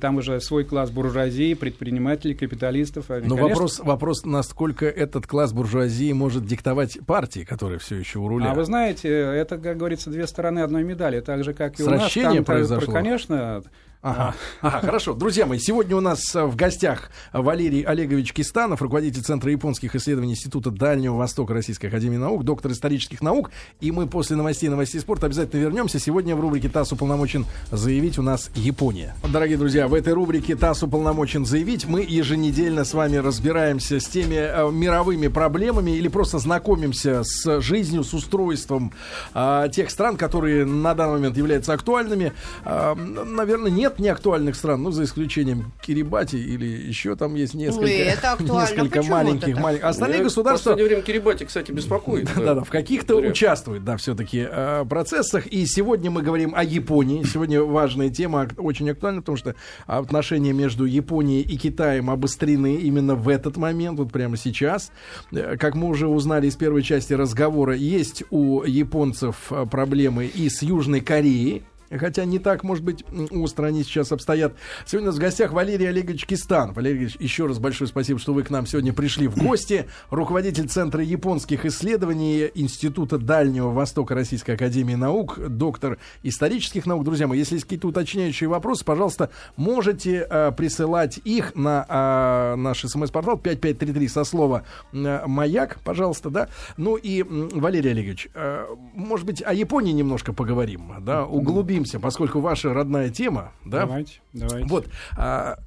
там 0.00 0.16
уже 0.18 0.40
свой 0.40 0.64
класс 0.64 0.90
буржуазии, 0.90 1.54
предпринимателей, 1.54 2.34
капиталистов. 2.34 3.08
Но 3.08 3.14
конечно... 3.16 3.40
вопрос, 3.40 3.78
вопрос, 3.80 4.24
насколько 4.24 4.86
этот 4.86 5.26
класс 5.26 5.52
буржуазии 5.52 6.12
может 6.12 6.44
диктовать 6.44 6.98
партии, 7.06 7.44
которые 7.44 7.78
все 7.78 7.96
еще 7.96 8.18
у 8.18 8.28
руля. 8.28 8.50
А 8.50 8.54
вы 8.54 8.64
знаете, 8.64 9.08
это, 9.08 9.56
как 9.56 9.78
говорится, 9.78 10.10
две 10.10 10.26
стороны 10.26 10.60
одной 10.60 10.84
медали. 10.84 11.20
Так 11.20 11.44
же, 11.44 11.54
как 11.54 11.80
и 11.80 11.82
Сращение 11.82 12.30
у 12.30 12.34
нас. 12.34 12.36
Там, 12.36 12.44
произошло. 12.44 12.92
Конечно, 12.92 13.62
Ага. 14.02 14.34
ага, 14.62 14.80
хорошо. 14.80 15.12
Друзья 15.12 15.44
мои, 15.44 15.58
сегодня 15.58 15.94
у 15.94 16.00
нас 16.00 16.34
э, 16.34 16.42
в 16.42 16.56
гостях 16.56 17.10
Валерий 17.34 17.82
Олегович 17.82 18.32
Кистанов, 18.32 18.80
руководитель 18.80 19.20
Центра 19.20 19.50
японских 19.50 19.94
исследований 19.94 20.32
Института 20.32 20.70
Дальнего 20.70 21.16
Востока 21.16 21.52
Российской 21.52 21.88
Академии 21.88 22.16
Наук, 22.16 22.44
доктор 22.44 22.72
исторических 22.72 23.20
наук. 23.20 23.50
И 23.80 23.92
мы 23.92 24.06
после 24.06 24.36
новостей 24.36 24.70
новостей 24.70 25.02
спорта 25.02 25.26
обязательно 25.26 25.60
вернемся. 25.60 25.98
Сегодня 25.98 26.34
в 26.34 26.40
рубрике 26.40 26.70
ТАСС 26.70 26.92
уполномочен 26.92 27.44
заявить 27.70 28.18
у 28.18 28.22
нас 28.22 28.50
Япония. 28.54 29.14
Дорогие 29.30 29.58
друзья, 29.58 29.86
в 29.86 29.92
этой 29.92 30.14
рубрике 30.14 30.56
ТАСС 30.56 30.82
уполномочен 30.82 31.44
заявить 31.44 31.84
мы 31.84 32.00
еженедельно 32.00 32.84
с 32.84 32.94
вами 32.94 33.18
разбираемся 33.18 34.00
с 34.00 34.08
теми 34.08 34.36
э, 34.36 34.70
мировыми 34.72 35.28
проблемами 35.28 35.90
или 35.90 36.08
просто 36.08 36.38
знакомимся 36.38 37.22
с 37.22 37.60
жизнью, 37.60 38.02
с 38.04 38.14
устройством 38.14 38.94
э, 39.34 39.68
тех 39.70 39.90
стран, 39.90 40.16
которые 40.16 40.64
на 40.64 40.94
данный 40.94 41.16
момент 41.16 41.36
являются 41.36 41.74
актуальными. 41.74 42.32
Наверное, 42.64 43.70
нет 43.70 43.89
нет 43.98 44.20
неактуальных 44.20 44.54
стран, 44.54 44.82
ну, 44.82 44.90
за 44.90 45.04
исключением 45.04 45.72
Кирибати 45.82 46.36
или 46.36 46.66
еще 46.66 47.16
там 47.16 47.34
есть 47.34 47.54
несколько, 47.54 47.84
Ой, 47.84 47.92
это 47.92 48.36
несколько 48.40 49.02
маленьких, 49.02 49.58
маленьких. 49.58 49.84
Остальные 49.84 50.22
государства... 50.22 50.70
В 50.70 50.72
последнее 50.72 50.88
время 50.88 51.02
Кирибати, 51.02 51.44
кстати, 51.44 51.72
беспокоит. 51.72 52.28
Да, 52.36 52.54
да, 52.54 52.64
в 52.64 52.70
каких-то 52.70 53.16
участвуют, 53.16 53.84
да, 53.84 53.96
все-таки 53.96 54.46
э, 54.50 54.84
процессах. 54.88 55.46
И 55.46 55.64
сегодня 55.66 56.10
мы 56.10 56.22
говорим 56.22 56.54
о 56.54 56.62
Японии. 56.62 57.24
Сегодня 57.24 57.62
важная 57.62 58.10
тема, 58.10 58.48
очень 58.56 58.90
актуальна, 58.90 59.20
потому 59.20 59.36
что 59.36 59.54
отношения 59.86 60.52
между 60.52 60.84
Японией 60.84 61.42
и 61.42 61.56
Китаем 61.56 62.10
обострены 62.10 62.76
именно 62.76 63.14
в 63.14 63.28
этот 63.28 63.56
момент, 63.56 63.98
вот 63.98 64.12
прямо 64.12 64.36
сейчас. 64.36 64.90
Э, 65.32 65.56
как 65.56 65.74
мы 65.74 65.88
уже 65.88 66.08
узнали 66.08 66.46
из 66.46 66.56
первой 66.56 66.82
части 66.82 67.12
разговора, 67.14 67.74
есть 67.74 68.24
у 68.30 68.62
японцев 68.64 69.50
э, 69.50 69.66
проблемы 69.66 70.26
и 70.26 70.48
с 70.48 70.62
Южной 70.62 71.00
Кореей, 71.00 71.62
хотя 71.98 72.24
не 72.24 72.38
так, 72.38 72.64
может 72.64 72.84
быть, 72.84 73.04
остро 73.30 73.66
они 73.66 73.82
сейчас 73.82 74.12
обстоят. 74.12 74.54
Сегодня 74.86 75.08
у 75.08 75.12
нас 75.12 75.18
в 75.18 75.20
гостях 75.20 75.52
Валерий 75.52 75.88
Олегович 75.88 76.26
Кистан. 76.26 76.72
Валерий 76.72 76.98
Олегович, 76.98 77.16
еще 77.20 77.46
раз 77.46 77.58
большое 77.58 77.88
спасибо, 77.88 78.18
что 78.18 78.32
вы 78.32 78.42
к 78.42 78.50
нам 78.50 78.66
сегодня 78.66 78.92
пришли 78.92 79.28
в 79.28 79.36
гости. 79.36 79.86
Руководитель 80.10 80.68
Центра 80.68 81.02
японских 81.02 81.64
исследований 81.64 82.50
Института 82.54 83.18
Дальнего 83.18 83.70
Востока 83.70 84.14
Российской 84.14 84.52
Академии 84.52 84.94
Наук, 84.94 85.38
доктор 85.48 85.98
исторических 86.22 86.86
наук. 86.86 87.04
Друзья 87.04 87.26
мои, 87.26 87.38
если 87.38 87.54
есть 87.54 87.64
какие-то 87.64 87.88
уточняющие 87.88 88.48
вопросы, 88.48 88.84
пожалуйста, 88.84 89.30
можете 89.56 90.26
э, 90.28 90.52
присылать 90.52 91.18
их 91.24 91.54
на 91.54 91.86
э, 91.88 92.56
наш 92.56 92.82
смс-портал 92.82 93.38
5533 93.38 94.08
со 94.08 94.24
слова 94.24 94.64
э, 94.92 95.26
«Маяк», 95.26 95.80
пожалуйста, 95.84 96.30
да. 96.30 96.48
Ну 96.76 96.96
и, 96.96 97.22
Валерий 97.22 97.90
Олегович, 97.90 98.28
э, 98.34 98.66
может 98.94 99.26
быть, 99.26 99.42
о 99.44 99.52
Японии 99.52 99.92
немножко 99.92 100.32
поговорим, 100.32 100.92
да, 101.00 101.24
углубим 101.24 101.79
углубимся, 101.80 102.00
поскольку 102.00 102.40
ваша 102.40 102.72
родная 102.72 103.10
тема, 103.10 103.52
да? 103.64 103.80
Давайте, 103.80 104.20
давайте. 104.32 104.68
Вот, 104.68 104.86
а, 105.16 105.58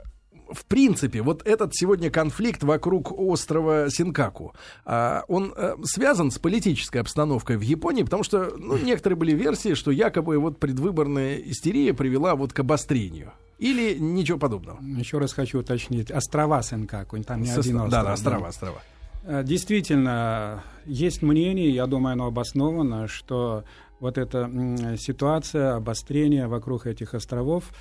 в 0.52 0.66
принципе, 0.66 1.22
вот 1.22 1.46
этот 1.46 1.76
сегодня 1.76 2.10
конфликт 2.10 2.64
вокруг 2.64 3.12
острова 3.12 3.90
Синкаку, 3.90 4.54
а, 4.86 5.24
он 5.28 5.54
а, 5.56 5.76
связан 5.84 6.32
с 6.32 6.38
политической 6.38 7.00
обстановкой 7.00 7.58
в 7.58 7.62
Японии, 7.62 8.04
потому 8.04 8.24
что 8.24 8.54
ну, 8.58 8.78
некоторые 8.78 9.18
были 9.18 9.34
версии, 9.34 9.74
что 9.74 9.92
якобы 9.92 10.38
вот 10.38 10.60
предвыборная 10.60 11.38
истерия 11.38 11.94
привела 11.94 12.36
вот 12.36 12.54
к 12.54 12.60
обострению. 12.60 13.32
Или 13.60 13.96
ничего 13.98 14.38
подобного? 14.38 14.80
Еще 14.82 15.20
раз 15.20 15.32
хочу 15.32 15.60
уточнить. 15.60 16.12
Острова 16.12 16.62
Сенкаку, 16.64 17.22
там 17.24 17.42
не 17.42 17.48
Со, 17.48 17.62
один 17.62 17.78
остров. 17.78 17.92
Да, 17.92 18.04
да, 18.04 18.14
острова, 18.14 18.48
острова. 18.48 18.82
Э, 19.26 19.44
действительно, 19.44 20.64
есть 20.86 21.22
мнение, 21.22 21.70
я 21.70 21.86
думаю, 21.88 22.14
оно 22.14 22.28
обосновано, 22.28 23.08
что 23.08 23.64
вот 24.04 24.18
эта 24.18 24.52
ситуация, 24.98 25.76
обострение 25.76 26.48
вокруг 26.48 26.88
этих 26.88 27.14
островов, 27.14 27.72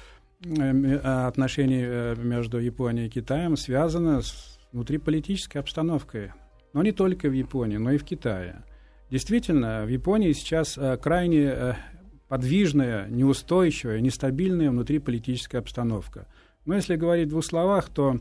э, 0.44 0.96
отношений 1.26 1.82
э, 1.84 2.14
между 2.16 2.60
Японией 2.60 3.08
и 3.08 3.10
Китаем 3.10 3.56
связано 3.56 4.22
с 4.22 4.56
внутриполитической 4.70 5.58
обстановкой. 5.58 6.30
Но 6.74 6.84
не 6.84 6.92
только 6.92 7.28
в 7.28 7.32
Японии, 7.32 7.76
но 7.76 7.90
и 7.90 7.98
в 7.98 8.04
Китае. 8.04 8.62
Действительно, 9.10 9.84
в 9.84 9.88
Японии 9.88 10.30
сейчас 10.30 10.78
э, 10.78 10.96
крайне 10.96 11.76
подвижная, 12.28 13.08
неустойчивая, 13.08 13.98
нестабильная 13.98 14.70
внутриполитическая 14.70 15.60
обстановка. 15.60 16.28
Но 16.66 16.76
если 16.76 16.94
говорить 16.94 17.26
в 17.26 17.30
двух 17.30 17.44
словах, 17.44 17.88
то 17.88 18.20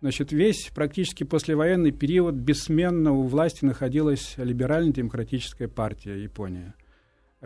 значит, 0.00 0.32
весь 0.32 0.72
практически 0.74 1.22
послевоенный 1.22 1.92
период 1.92 2.34
бессменно 2.34 3.12
у 3.12 3.22
власти 3.22 3.64
находилась 3.64 4.34
либерально-демократическая 4.36 5.68
партия 5.68 6.20
Японии– 6.20 6.72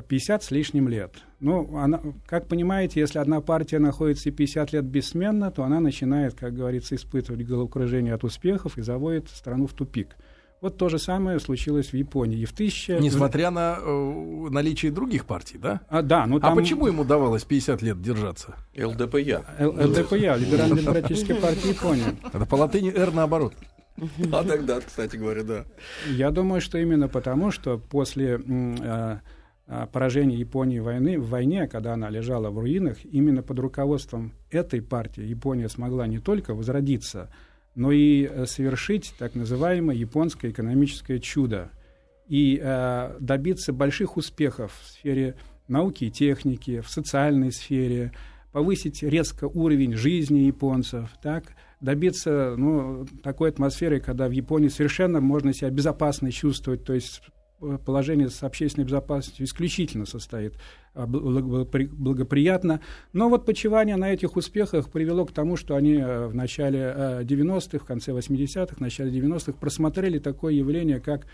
50 0.03 0.43
с 0.43 0.51
лишним 0.51 0.89
лет. 0.89 1.15
Ну, 1.41 1.77
она, 1.77 2.01
как 2.27 2.49
понимаете, 2.49 3.01
если 3.01 3.19
одна 3.19 3.41
партия 3.41 3.79
находится 3.79 4.31
50 4.31 4.73
лет 4.73 4.85
бессменно, 4.85 5.51
то 5.51 5.65
она 5.65 5.81
начинает, 5.81 6.35
как 6.35 6.55
говорится, 6.55 6.95
испытывать 6.95 7.47
головокружение 7.47 8.15
от 8.15 8.25
успехов 8.25 8.79
и 8.79 8.83
заводит 8.83 9.29
страну 9.29 9.67
в 9.67 9.73
тупик. 9.73 10.17
Вот 10.61 10.77
то 10.77 10.91
же 10.91 10.99
самое 10.99 11.41
случилось 11.41 11.89
в 11.89 11.95
Японии. 11.95 12.41
И 12.41 12.45
в 12.45 12.53
тысяча... 12.53 12.99
Несмотря 12.99 13.51
на 13.51 13.79
э, 13.81 14.49
наличие 14.51 14.93
других 14.93 15.25
партий, 15.25 15.57
да? 15.57 15.81
А, 15.89 16.03
да, 16.03 16.27
ну, 16.27 16.39
там... 16.39 16.53
а 16.53 16.57
почему 16.57 16.87
ему 16.87 17.03
давалось 17.05 17.45
50 17.45 17.81
лет 17.81 18.03
держаться? 18.03 18.57
ЛДПЯ. 18.77 19.43
ЛДПЯ, 19.59 20.37
Либерально-демократическая 20.37 21.35
партия 21.37 21.71
Японии. 21.71 22.05
Это 22.31 22.45
по 22.45 22.57
латыни 22.57 22.93
«Р» 22.95 23.11
наоборот. 23.13 23.55
А 24.33 24.45
тогда, 24.45 24.81
кстати 24.81 25.17
говоря, 25.17 25.43
да. 25.43 25.65
Я 26.07 26.31
думаю, 26.31 26.61
что 26.61 26.79
именно 26.79 27.09
потому, 27.09 27.51
что 27.51 27.79
после 27.79 28.41
э, 28.47 29.19
а, 29.73 29.87
поражение 29.87 30.37
Японии 30.37 30.81
войны, 30.81 31.17
в 31.17 31.29
войне, 31.29 31.69
когда 31.69 31.93
она 31.93 32.11
лежала 32.11 32.51
в 32.51 32.59
руинах, 32.59 32.97
именно 33.05 33.41
под 33.41 33.61
руководством 33.61 34.33
этой 34.51 34.83
партии 34.83 35.23
Япония 35.23 35.69
смогла 35.69 36.09
не 36.09 36.19
только 36.19 36.55
возродиться, 36.55 37.31
но 37.77 37.93
и 37.93 38.25
э, 38.25 38.47
совершить 38.47 39.15
так 39.17 39.37
называемое 39.37 39.95
японское 39.95 40.51
экономическое 40.51 41.21
чудо 41.21 41.71
и 42.27 42.61
э, 42.61 43.17
добиться 43.21 43.73
больших 43.73 44.17
успехов 44.17 44.77
в 44.83 44.89
сфере 44.89 45.37
науки 45.69 46.07
и 46.07 46.11
техники, 46.11 46.81
в 46.81 46.89
социальной 46.89 47.53
сфере, 47.53 48.11
повысить 48.51 49.05
резко 49.05 49.45
уровень 49.45 49.95
жизни 49.95 50.41
японцев, 50.41 51.11
так, 51.23 51.45
добиться 51.81 52.57
ну, 52.57 53.07
такой 53.23 53.51
атмосферы, 53.51 54.01
когда 54.01 54.27
в 54.27 54.33
Японии 54.33 54.67
совершенно 54.67 55.21
можно 55.21 55.55
себя 55.55 55.71
безопасно 55.71 56.33
чувствовать, 56.33 56.83
то 56.83 56.93
есть 56.93 57.23
положение 57.85 58.31
с 58.31 58.43
общественной 58.43 58.85
безопасностью 58.85 59.47
исключительно 59.47 60.07
состоит 60.07 60.55
а, 60.95 61.07
благоприятно. 61.07 62.81
Но 63.13 63.29
вот 63.29 63.45
почивание 63.45 63.97
на 63.97 64.13
этих 64.13 64.37
успехах 64.37 64.91
привело 64.91 65.27
к 65.27 65.33
тому, 65.33 65.57
что 65.57 65.77
они 65.77 65.95
э, 65.95 66.27
в 66.27 66.35
начале 66.35 67.23
90-х, 67.23 67.77
э, 67.77 67.81
в 67.81 67.85
конце 67.85 68.13
80-х, 68.13 68.77
в 68.77 68.81
начале 68.81 69.11
90-х 69.11 69.53
просмотрели 69.53 70.19
такое 70.19 70.55
явление, 70.55 71.01
как 71.01 71.27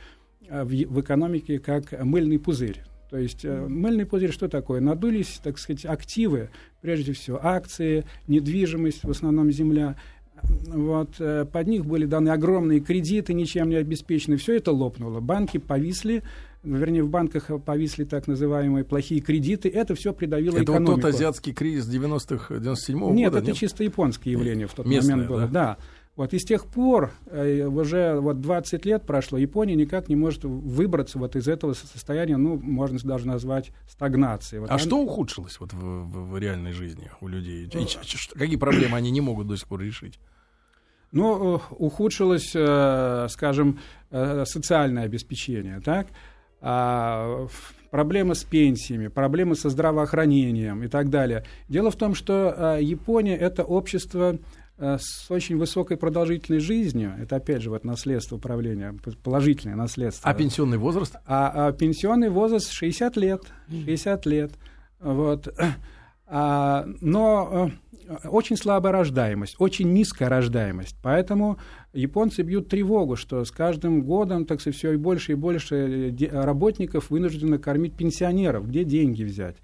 в, 0.49 1.01
экономике 1.01 1.59
как 1.59 1.93
мыльный 2.05 2.39
пузырь. 2.39 2.83
То 3.11 3.19
есть 3.19 3.45
э, 3.45 3.67
мыльный 3.67 4.05
пузырь 4.05 4.33
что 4.33 4.49
такое? 4.49 4.81
Надулись, 4.81 5.41
так 5.43 5.59
сказать, 5.59 5.85
активы, 5.85 6.51
прежде 6.81 7.13
всего 7.13 7.39
акции, 7.41 8.05
недвижимость, 8.27 9.05
в 9.05 9.11
основном 9.11 9.51
земля. 9.53 9.97
Вот, 10.43 11.17
э, 11.19 11.45
под 11.51 11.67
них 11.67 11.87
были 11.87 12.07
даны 12.07 12.31
огромные 12.31 12.81
кредиты, 12.81 13.35
ничем 13.35 13.71
не 13.71 13.77
обеспечены. 13.77 14.37
Все 14.37 14.57
это 14.57 14.73
лопнуло. 14.73 15.21
Банки 15.21 15.59
повисли, 15.59 16.23
вернее, 16.63 17.03
в 17.03 17.09
банках 17.09 17.51
повисли 17.65 18.05
так 18.05 18.27
называемые 18.27 18.85
плохие 18.85 19.21
кредиты. 19.21 19.69
Это 19.69 19.95
все 19.95 20.13
придавило 20.13 20.57
это 20.57 20.65
экономику. 20.65 20.93
Это 20.93 20.93
вот 20.93 21.01
тот 21.03 21.15
азиатский 21.15 21.53
кризис 21.53 21.89
90-х, 21.89 22.55
97-го 22.55 23.13
нет, 23.13 23.33
года? 23.33 23.39
Это 23.39 23.47
нет, 23.47 23.49
это 23.49 23.53
чисто 23.55 23.85
японское 23.85 24.31
явление 24.31 24.67
в 24.67 24.75
тот 24.75 24.87
Местное, 24.87 25.17
момент 25.17 25.31
было. 25.31 25.41
Да? 25.43 25.49
да. 25.49 25.79
Вот 26.17 26.33
и 26.33 26.39
с 26.39 26.45
тех 26.45 26.65
пор, 26.67 27.13
э, 27.27 27.65
уже 27.67 28.19
вот 28.19 28.41
20 28.41 28.87
лет 28.87 29.05
прошло, 29.05 29.37
Япония 29.37 29.75
никак 29.75 30.09
не 30.09 30.17
может 30.17 30.45
выбраться 30.45 31.19
вот 31.19 31.37
из 31.37 31.47
этого 31.47 31.75
состояния, 31.75 32.39
ну, 32.39 32.57
можно 32.57 32.99
даже 33.05 33.27
назвать 33.27 33.71
стагнацией. 33.87 34.61
Вот 34.61 34.71
а 34.71 34.75
он... 34.75 34.79
что 34.79 34.99
ухудшилось 34.99 35.61
вот 35.61 35.75
в, 35.75 35.79
в, 35.79 36.31
в 36.31 36.39
реальной 36.39 36.73
жизни 36.73 37.11
у 37.21 37.29
людей? 37.29 37.67
И, 37.67 38.39
какие 38.39 38.57
проблемы 38.57 38.97
они 38.97 39.11
не 39.11 39.21
могут 39.21 39.47
до 39.47 39.57
сих 39.57 39.69
пор 39.69 39.83
решить? 39.83 40.19
Ну, 41.13 41.61
ухудшилось, 41.71 42.53
э, 42.55 43.27
скажем, 43.29 43.79
э, 44.11 44.45
социальное 44.47 45.05
обеспечение, 45.05 45.81
так? 45.81 46.09
А, 46.63 47.47
проблемы 47.91 48.35
с 48.35 48.43
пенсиями, 48.43 49.09
проблемы 49.09 49.55
со 49.55 49.69
здравоохранением 49.69 50.83
и 50.83 50.89
так 50.89 51.11
далее. 51.11 51.45
Дело 51.69 51.91
в 51.91 51.97
том, 51.97 52.15
что 52.15 52.79
Япония— 52.81 53.37
это 53.37 53.63
общество 53.63 54.39
Э, 54.39 54.56
с 54.79 55.31
очень 55.31 55.57
высокой 55.57 55.97
продолжительной 55.97 56.61
жизнью, 56.61 57.15
это 57.19 57.37
опять 57.37 57.63
же 57.63 57.71
вот 57.71 57.85
наследство 57.85 58.37
управления, 58.37 58.95
положительное 59.23 59.77
наследство. 59.77 60.31
А 60.31 60.35
пенсионный 60.35 60.79
возраст? 60.79 61.17
А, 61.25 61.69
а 61.69 61.73
пенсионный 61.73 62.29
возраст 62.29 62.71
60 62.71 63.17
лет, 63.17 63.43
60 63.69 64.27
лет. 64.27 64.53
Вот. 65.01 65.49
А, 66.29 66.87
но 67.01 67.71
э, 68.09 68.29
очень 68.29 68.57
слабая 68.57 68.93
рождаемость, 68.93 69.57
очень 69.59 69.93
низкая 69.93 70.29
рождаемость. 70.29 70.97
Поэтому 71.03 71.59
японцы 71.93 72.43
бьют 72.43 72.69
тревогу, 72.69 73.17
что 73.17 73.45
с 73.45 73.51
каждым 73.51 74.03
годом 74.03 74.45
так 74.45 74.61
все 74.61 74.93
и 74.93 74.97
больше 74.97 75.33
и 75.33 75.35
больше 75.35 76.15
работников 76.33 77.11
вынуждены 77.11 77.59
кормить 77.59 77.95
пенсионеров. 77.95 78.69
Где 78.69 78.85
деньги 78.85 79.23
взять? 79.23 79.57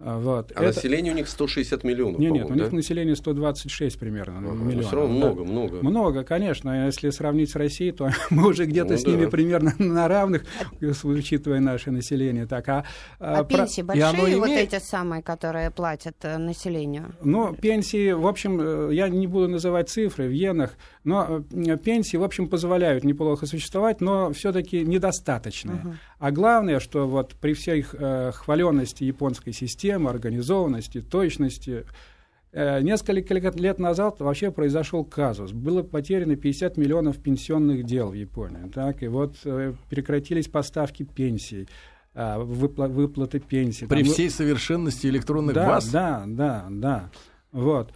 А, 0.00 0.18
вот. 0.18 0.52
А 0.54 0.62
это... 0.62 0.76
население 0.76 1.12
у 1.12 1.16
них 1.16 1.28
160 1.28 1.82
миллионов. 1.82 2.20
Нет, 2.20 2.32
нет, 2.32 2.46
у 2.46 2.48
да? 2.50 2.54
них 2.54 2.72
население 2.72 3.16
126 3.16 3.98
примерно 3.98 4.38
ага, 4.38 4.52
миллионов. 4.52 4.86
Все 4.86 4.96
равно 4.96 5.14
много, 5.16 5.44
да. 5.44 5.50
много. 5.50 5.82
Много, 5.82 6.24
конечно. 6.24 6.86
Если 6.86 7.10
сравнить 7.10 7.50
с 7.50 7.56
Россией, 7.56 7.90
то 7.90 8.10
мы 8.30 8.48
уже 8.48 8.66
где-то 8.66 8.92
ну, 8.92 8.98
с 8.98 9.02
да. 9.02 9.10
ними 9.10 9.26
примерно 9.26 9.74
на 9.78 10.06
равных, 10.06 10.44
учитывая 10.80 11.58
наше 11.58 11.90
население. 11.90 12.46
Так, 12.46 12.68
а, 12.68 12.84
а, 13.18 13.40
а 13.40 13.44
про... 13.44 13.58
пенсии 13.58 13.82
большие, 13.82 14.12
имеет... 14.12 14.38
вот 14.38 14.50
эти 14.50 14.78
самые, 14.78 15.22
которые 15.22 15.72
платят 15.72 16.16
э, 16.22 16.38
населению? 16.38 17.16
Ну, 17.22 17.54
пенсии, 17.54 18.12
в 18.12 18.26
общем, 18.26 18.60
э, 18.60 18.94
я 18.94 19.08
не 19.08 19.26
буду 19.26 19.48
называть 19.48 19.88
цифры 19.88 20.28
в 20.28 20.32
иенах, 20.32 20.76
но 21.02 21.44
э, 21.50 21.76
пенсии, 21.76 22.16
в 22.16 22.22
общем, 22.22 22.48
позволяют 22.48 23.02
неплохо 23.02 23.46
существовать, 23.46 24.00
но 24.00 24.32
все-таки 24.32 24.82
недостаточные. 24.82 25.76
Угу. 25.76 25.94
А 26.18 26.32
главное, 26.32 26.80
что 26.80 27.06
вот 27.06 27.34
при 27.36 27.54
всей 27.54 27.84
э, 27.92 28.32
хваленности 28.34 29.04
японской 29.04 29.52
системы, 29.52 30.10
организованности, 30.10 31.00
точности, 31.00 31.84
э, 32.52 32.80
несколько 32.82 33.34
лет 33.34 33.78
назад 33.78 34.18
вообще 34.18 34.50
произошел 34.50 35.04
казус. 35.04 35.52
Было 35.52 35.84
потеряно 35.84 36.34
50 36.34 36.76
миллионов 36.76 37.18
пенсионных 37.18 37.84
дел 37.84 38.10
в 38.10 38.14
Японии. 38.14 38.68
Так, 38.74 39.04
и 39.04 39.08
вот 39.08 39.36
э, 39.44 39.74
прекратились 39.88 40.48
поставки 40.48 41.04
пенсий 41.04 41.68
э, 42.14 42.36
выпла- 42.36 42.88
выплаты 42.88 43.38
пенсий. 43.38 43.86
При 43.86 44.02
Там, 44.02 44.12
всей 44.12 44.28
совершенности 44.28 45.06
электронных 45.06 45.54
да, 45.54 45.66
баз? 45.68 45.88
Да, 45.88 46.24
да, 46.26 46.66
да. 46.68 47.10
Вот. 47.52 47.92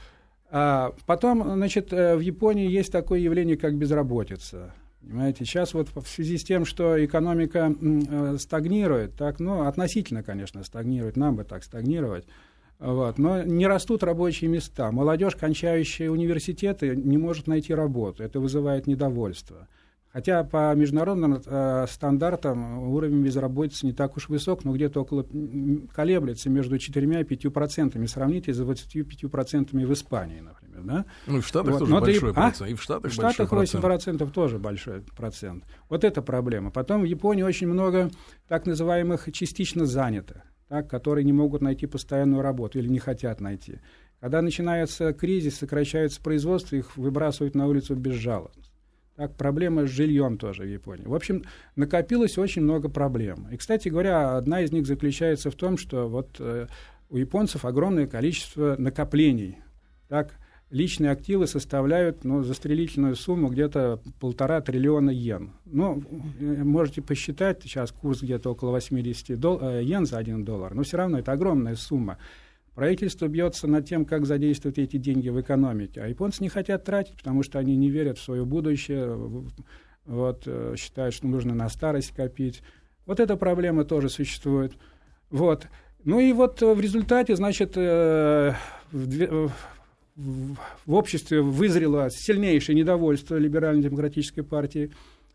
А 0.48 0.92
потом, 1.06 1.42
значит, 1.56 1.92
э, 1.92 2.14
в 2.14 2.20
Японии 2.20 2.70
есть 2.70 2.92
такое 2.92 3.18
явление, 3.18 3.56
как 3.56 3.74
безработица. 3.76 4.72
Понимаете, 5.02 5.44
сейчас 5.44 5.74
вот 5.74 5.88
в 5.94 6.06
связи 6.06 6.38
с 6.38 6.44
тем, 6.44 6.64
что 6.64 7.04
экономика 7.04 7.74
э, 7.80 8.36
стагнирует, 8.38 9.16
так, 9.16 9.40
ну, 9.40 9.66
относительно, 9.66 10.22
конечно, 10.22 10.62
стагнирует, 10.62 11.16
нам 11.16 11.36
бы 11.36 11.44
так 11.44 11.64
стагнировать, 11.64 12.24
вот, 12.78 13.18
но 13.18 13.42
не 13.42 13.66
растут 13.66 14.02
рабочие 14.02 14.50
места. 14.50 14.90
Молодежь, 14.90 15.36
кончающая 15.36 16.10
университеты, 16.10 16.96
не 16.96 17.16
может 17.16 17.46
найти 17.46 17.74
работу. 17.74 18.22
Это 18.22 18.40
вызывает 18.40 18.86
недовольство. 18.86 19.68
Хотя 20.12 20.44
по 20.44 20.74
международным 20.74 21.40
э, 21.44 21.86
стандартам 21.88 22.90
уровень 22.90 23.24
безработицы 23.24 23.86
не 23.86 23.94
так 23.94 24.14
уж 24.18 24.28
высок, 24.28 24.62
но 24.64 24.74
где-то 24.74 25.00
около 25.00 25.26
колеблется 25.94 26.50
между 26.50 26.78
4 26.78 27.20
и 27.20 27.24
5 27.24 27.52
процентами. 27.52 28.04
Сравните 28.04 28.52
с 28.52 28.58
25 28.58 29.30
процентами 29.30 29.84
в 29.84 29.92
Испании, 29.94 30.40
например. 30.40 30.82
Да? 30.82 31.04
Ну 31.26 31.38
и 31.38 31.40
в 31.40 31.46
Штатах 31.46 31.72
вот. 31.72 31.78
тоже 31.80 31.90
но 31.92 32.00
большой 32.00 32.30
и, 32.30 32.34
процент. 32.34 32.68
А? 32.68 32.70
И 32.70 32.74
в 32.74 32.82
Штатах, 32.82 33.10
в 33.10 33.14
Штатах 33.14 33.52
8 33.52 33.80
процентов 33.80 34.32
тоже 34.32 34.58
большой 34.58 35.00
процент. 35.16 35.64
Вот 35.88 36.04
это 36.04 36.20
проблема. 36.20 36.70
Потом 36.70 37.00
в 37.00 37.04
Японии 37.04 37.42
очень 37.42 37.68
много 37.68 38.10
так 38.48 38.66
называемых 38.66 39.32
частично 39.32 39.86
занятых, 39.86 40.42
так, 40.68 40.90
которые 40.90 41.24
не 41.24 41.32
могут 41.32 41.62
найти 41.62 41.86
постоянную 41.86 42.42
работу 42.42 42.78
или 42.78 42.88
не 42.88 42.98
хотят 42.98 43.40
найти. 43.40 43.80
Когда 44.20 44.42
начинается 44.42 45.14
кризис, 45.14 45.56
сокращается 45.56 46.20
производство, 46.20 46.76
их 46.76 46.98
выбрасывают 46.98 47.54
на 47.54 47.66
улицу 47.66 47.96
безжалостно. 47.96 48.62
Так, 49.16 49.36
проблема 49.36 49.86
с 49.86 49.90
жильем 49.90 50.38
тоже 50.38 50.62
в 50.62 50.68
Японии. 50.68 51.04
В 51.04 51.14
общем, 51.14 51.44
накопилось 51.76 52.38
очень 52.38 52.62
много 52.62 52.88
проблем. 52.88 53.46
И, 53.52 53.56
кстати 53.56 53.88
говоря, 53.88 54.36
одна 54.36 54.62
из 54.62 54.72
них 54.72 54.86
заключается 54.86 55.50
в 55.50 55.54
том, 55.54 55.76
что 55.76 56.08
вот 56.08 56.36
э, 56.38 56.66
у 57.10 57.16
японцев 57.18 57.66
огромное 57.66 58.06
количество 58.06 58.74
накоплений. 58.78 59.58
Так, 60.08 60.34
личные 60.70 61.10
активы 61.10 61.46
составляют 61.46 62.24
ну, 62.24 62.42
застрелительную 62.42 63.14
сумму 63.14 63.48
где-то 63.48 64.00
полтора 64.18 64.62
триллиона 64.62 65.10
йен. 65.10 65.52
Ну, 65.66 66.02
э, 66.40 66.64
можете 66.64 67.02
посчитать, 67.02 67.62
сейчас 67.62 67.92
курс 67.92 68.22
где-то 68.22 68.50
около 68.50 68.70
80 68.70 69.38
дол- 69.38 69.60
э, 69.60 69.84
йен 69.84 70.06
за 70.06 70.16
один 70.16 70.42
доллар, 70.42 70.74
но 70.74 70.82
все 70.82 70.96
равно 70.96 71.18
это 71.18 71.32
огромная 71.32 71.76
сумма. 71.76 72.16
Правительство 72.74 73.28
бьется 73.28 73.66
над 73.66 73.86
тем, 73.86 74.04
как 74.04 74.24
задействовать 74.24 74.78
эти 74.78 74.96
деньги 74.96 75.28
в 75.28 75.40
экономике. 75.40 76.00
А 76.02 76.08
японцы 76.08 76.42
не 76.42 76.48
хотят 76.48 76.84
тратить, 76.84 77.16
потому 77.16 77.42
что 77.42 77.58
они 77.58 77.76
не 77.76 77.90
верят 77.90 78.18
в 78.18 78.22
свое 78.22 78.44
будущее, 78.44 79.14
вот, 80.06 80.42
э, 80.46 80.74
считают, 80.78 81.14
что 81.14 81.26
нужно 81.26 81.54
на 81.54 81.68
старость 81.68 82.14
копить. 82.14 82.62
Вот 83.04 83.20
эта 83.20 83.36
проблема 83.36 83.84
тоже 83.84 84.08
существует. 84.08 84.72
Вот. 85.30 85.66
Ну 86.04 86.18
и 86.18 86.32
вот 86.32 86.60
в 86.60 86.80
результате, 86.80 87.36
значит, 87.36 87.74
э, 87.76 88.54
в, 88.90 89.50
в 90.16 90.94
обществе 90.94 91.40
вызрело 91.40 92.08
сильнейшее 92.10 92.76
недовольство 92.76 93.36
либерально-демократической 93.36 94.42
партии. 94.42 94.90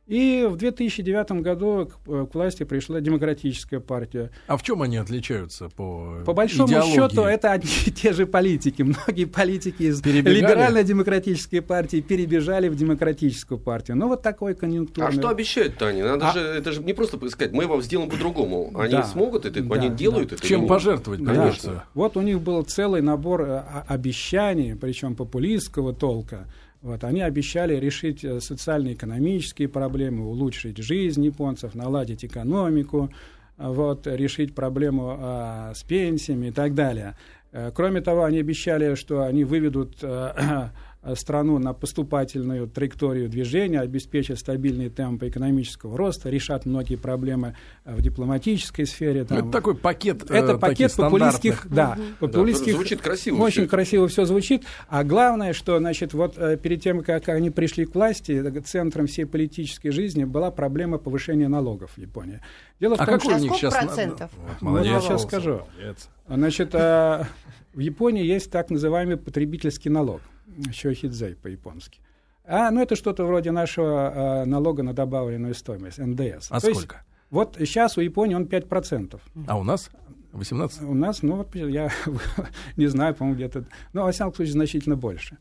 И 0.08 0.48
в 0.50 0.56
2009 0.56 1.32
году 1.42 1.86
к, 1.86 2.30
к 2.30 2.34
власти 2.34 2.64
пришла 2.64 3.02
демократическая 3.02 3.82
партия. 3.82 4.32
А 4.48 4.56
в 4.56 4.64
чем 4.64 4.82
они 4.82 4.96
отличаются 4.96 5.68
по 5.68 6.22
По 6.26 6.32
большому 6.32 6.70
идеологии? 6.70 6.96
счету 6.96 7.24
это 7.24 7.52
одни 7.52 7.70
и 7.86 7.92
те 7.92 8.14
же 8.14 8.26
политики. 8.26 8.84
Многие 8.84 9.26
политики 9.26 9.84
из 9.84 10.02
либерально-демократической 10.06 11.60
партии 11.60 12.00
перебежали 12.00 12.70
в 12.70 12.76
демократическую 12.76 13.60
партию. 13.60 13.98
Ну 13.98 14.08
вот 14.08 14.22
такой 14.22 14.56
конъюнктурный... 14.56 15.10
А 15.10 15.12
что 15.12 15.28
обещают-то 15.28 15.88
они? 15.88 16.02
Надо 16.02 16.30
а... 16.30 16.34
же, 16.34 16.40
это 16.40 16.72
же 16.72 16.82
не 16.84 16.94
просто 16.94 17.18
сказать, 17.30 17.52
мы 17.52 17.68
вам 17.68 17.82
сделаем 17.82 18.10
по-другому. 18.10 18.72
Они 18.80 18.94
да. 18.94 19.04
смогут 19.04 19.46
это, 19.46 19.62
да, 19.62 19.76
они 19.76 19.90
делают 19.90 20.30
да. 20.30 20.36
это. 20.38 20.48
Чем 20.48 20.68
пожертвовать, 20.68 21.24
конечно. 21.26 21.74
Да. 21.74 21.86
Вот 21.94 22.16
у 22.16 22.22
них 22.22 22.40
был 22.40 22.64
целый 22.64 23.02
набор 23.02 23.42
э, 23.42 23.64
обещаний, 23.88 24.74
причем 24.78 25.18
популистского 25.18 25.94
толка. 25.94 26.48
Вот, 26.88 27.04
они 27.04 27.22
обещали 27.22 27.76
решить 27.76 28.24
э, 28.24 28.40
социально-экономические 28.40 29.68
проблемы, 29.68 30.26
улучшить 30.26 30.78
жизнь 30.78 31.26
японцев, 31.26 31.76
наладить 31.76 32.24
экономику, 32.24 33.12
вот, 33.58 34.08
решить 34.08 34.56
проблему 34.56 35.18
а, 35.20 35.74
с 35.76 35.84
пенсиями 35.84 36.48
и 36.48 36.52
так 36.52 36.76
далее. 36.76 37.18
Э, 37.52 37.72
кроме 37.76 38.00
того, 38.00 38.24
они 38.24 38.40
обещали, 38.40 38.96
что 38.96 39.24
они 39.24 39.44
выведут 39.44 39.98
Э, 40.02 40.70
страну 41.16 41.58
на 41.60 41.74
поступательную 41.74 42.68
траекторию 42.68 43.30
движения, 43.30 43.80
обеспечат 43.80 44.40
стабильные 44.40 44.90
темпы 44.90 45.30
экономического 45.30 45.98
роста, 45.98 46.30
решат 46.30 46.66
многие 46.66 46.96
проблемы 46.96 47.56
э, 47.86 47.96
в 47.96 48.02
дипломатической 48.02 48.86
сфере. 48.86 49.24
Там. 49.24 49.38
это 49.38 49.50
такой 49.50 49.76
пакет 49.76 50.24
Это 50.30 50.54
э, 50.54 50.58
пакет 50.58 50.94
популистских, 50.96 51.68
да, 51.70 51.98
популистских. 52.20 52.74
Да, 52.74 52.78
звучит 52.80 53.02
красиво. 53.02 53.42
Очень 53.42 53.64
все. 53.64 53.70
красиво 53.70 54.08
все 54.08 54.26
звучит. 54.26 54.66
А 54.88 55.04
главное, 55.04 55.54
что, 55.54 55.78
значит, 55.78 56.14
вот 56.14 56.36
перед 56.62 56.82
тем, 56.82 57.02
как 57.04 57.30
они 57.30 57.50
пришли 57.50 57.86
к 57.86 57.96
власти, 57.96 58.44
центром 58.62 59.08
всей 59.08 59.26
политической 59.26 59.92
жизни 59.92 60.24
была 60.24 60.52
проблема 60.52 60.98
повышения 60.98 61.48
налогов 61.48 61.92
в 61.96 61.98
Японии. 62.00 62.42
Дело 62.80 62.96
в 62.96 63.02
а 63.02 63.06
том, 63.06 63.16
какой 63.20 63.34
что... 63.34 63.40
у 63.40 63.44
них 63.44 63.54
сейчас... 63.54 63.74
процентов? 63.74 64.32
Вот, 64.36 64.62
молодец, 64.62 64.94
вот 64.94 65.02
я 65.02 65.08
сейчас 65.08 65.24
скажу. 65.24 65.62
Молодец. 65.78 66.10
Значит, 66.28 66.74
в 67.74 67.80
Японии 67.80 68.26
есть 68.26 68.52
так 68.52 68.70
называемый 68.70 69.18
потребительский 69.18 69.90
налог– 69.90 70.22
щохидзай 70.72 71.36
по-японски. 71.36 72.02
А, 72.44 72.72
ну 72.72 72.82
это 72.82 72.96
что-то 72.96 73.26
вроде 73.26 73.52
нашего 73.52 74.44
э, 74.44 74.46
налога 74.46 74.82
на 74.84 74.94
добавленную 74.94 75.54
стоимость, 75.54 75.98
НДС. 75.98 76.48
А 76.50 76.62
То 76.62 76.74
сколько? 76.74 76.96
Есть, 76.96 77.08
вот 77.30 77.56
сейчас 77.60 77.98
у 77.98 78.02
Японии 78.02 78.36
он 78.36 78.46
5%. 78.46 79.20
А 79.48 79.58
у 79.60 79.64
нас? 79.64 79.90
18? 80.32 80.84
У 80.84 80.94
нас, 80.94 81.24
ну 81.24 81.36
вот 81.36 81.54
я 81.56 81.92
не 82.78 82.88
знаю, 82.88 83.16
по-моему, 83.16 83.36
где-то, 83.36 83.66
ну, 83.94 84.04
во 84.04 84.12
всяком 84.12 84.34
случае, 84.34 84.54
значительно 84.54 84.96
больше. 84.96 85.38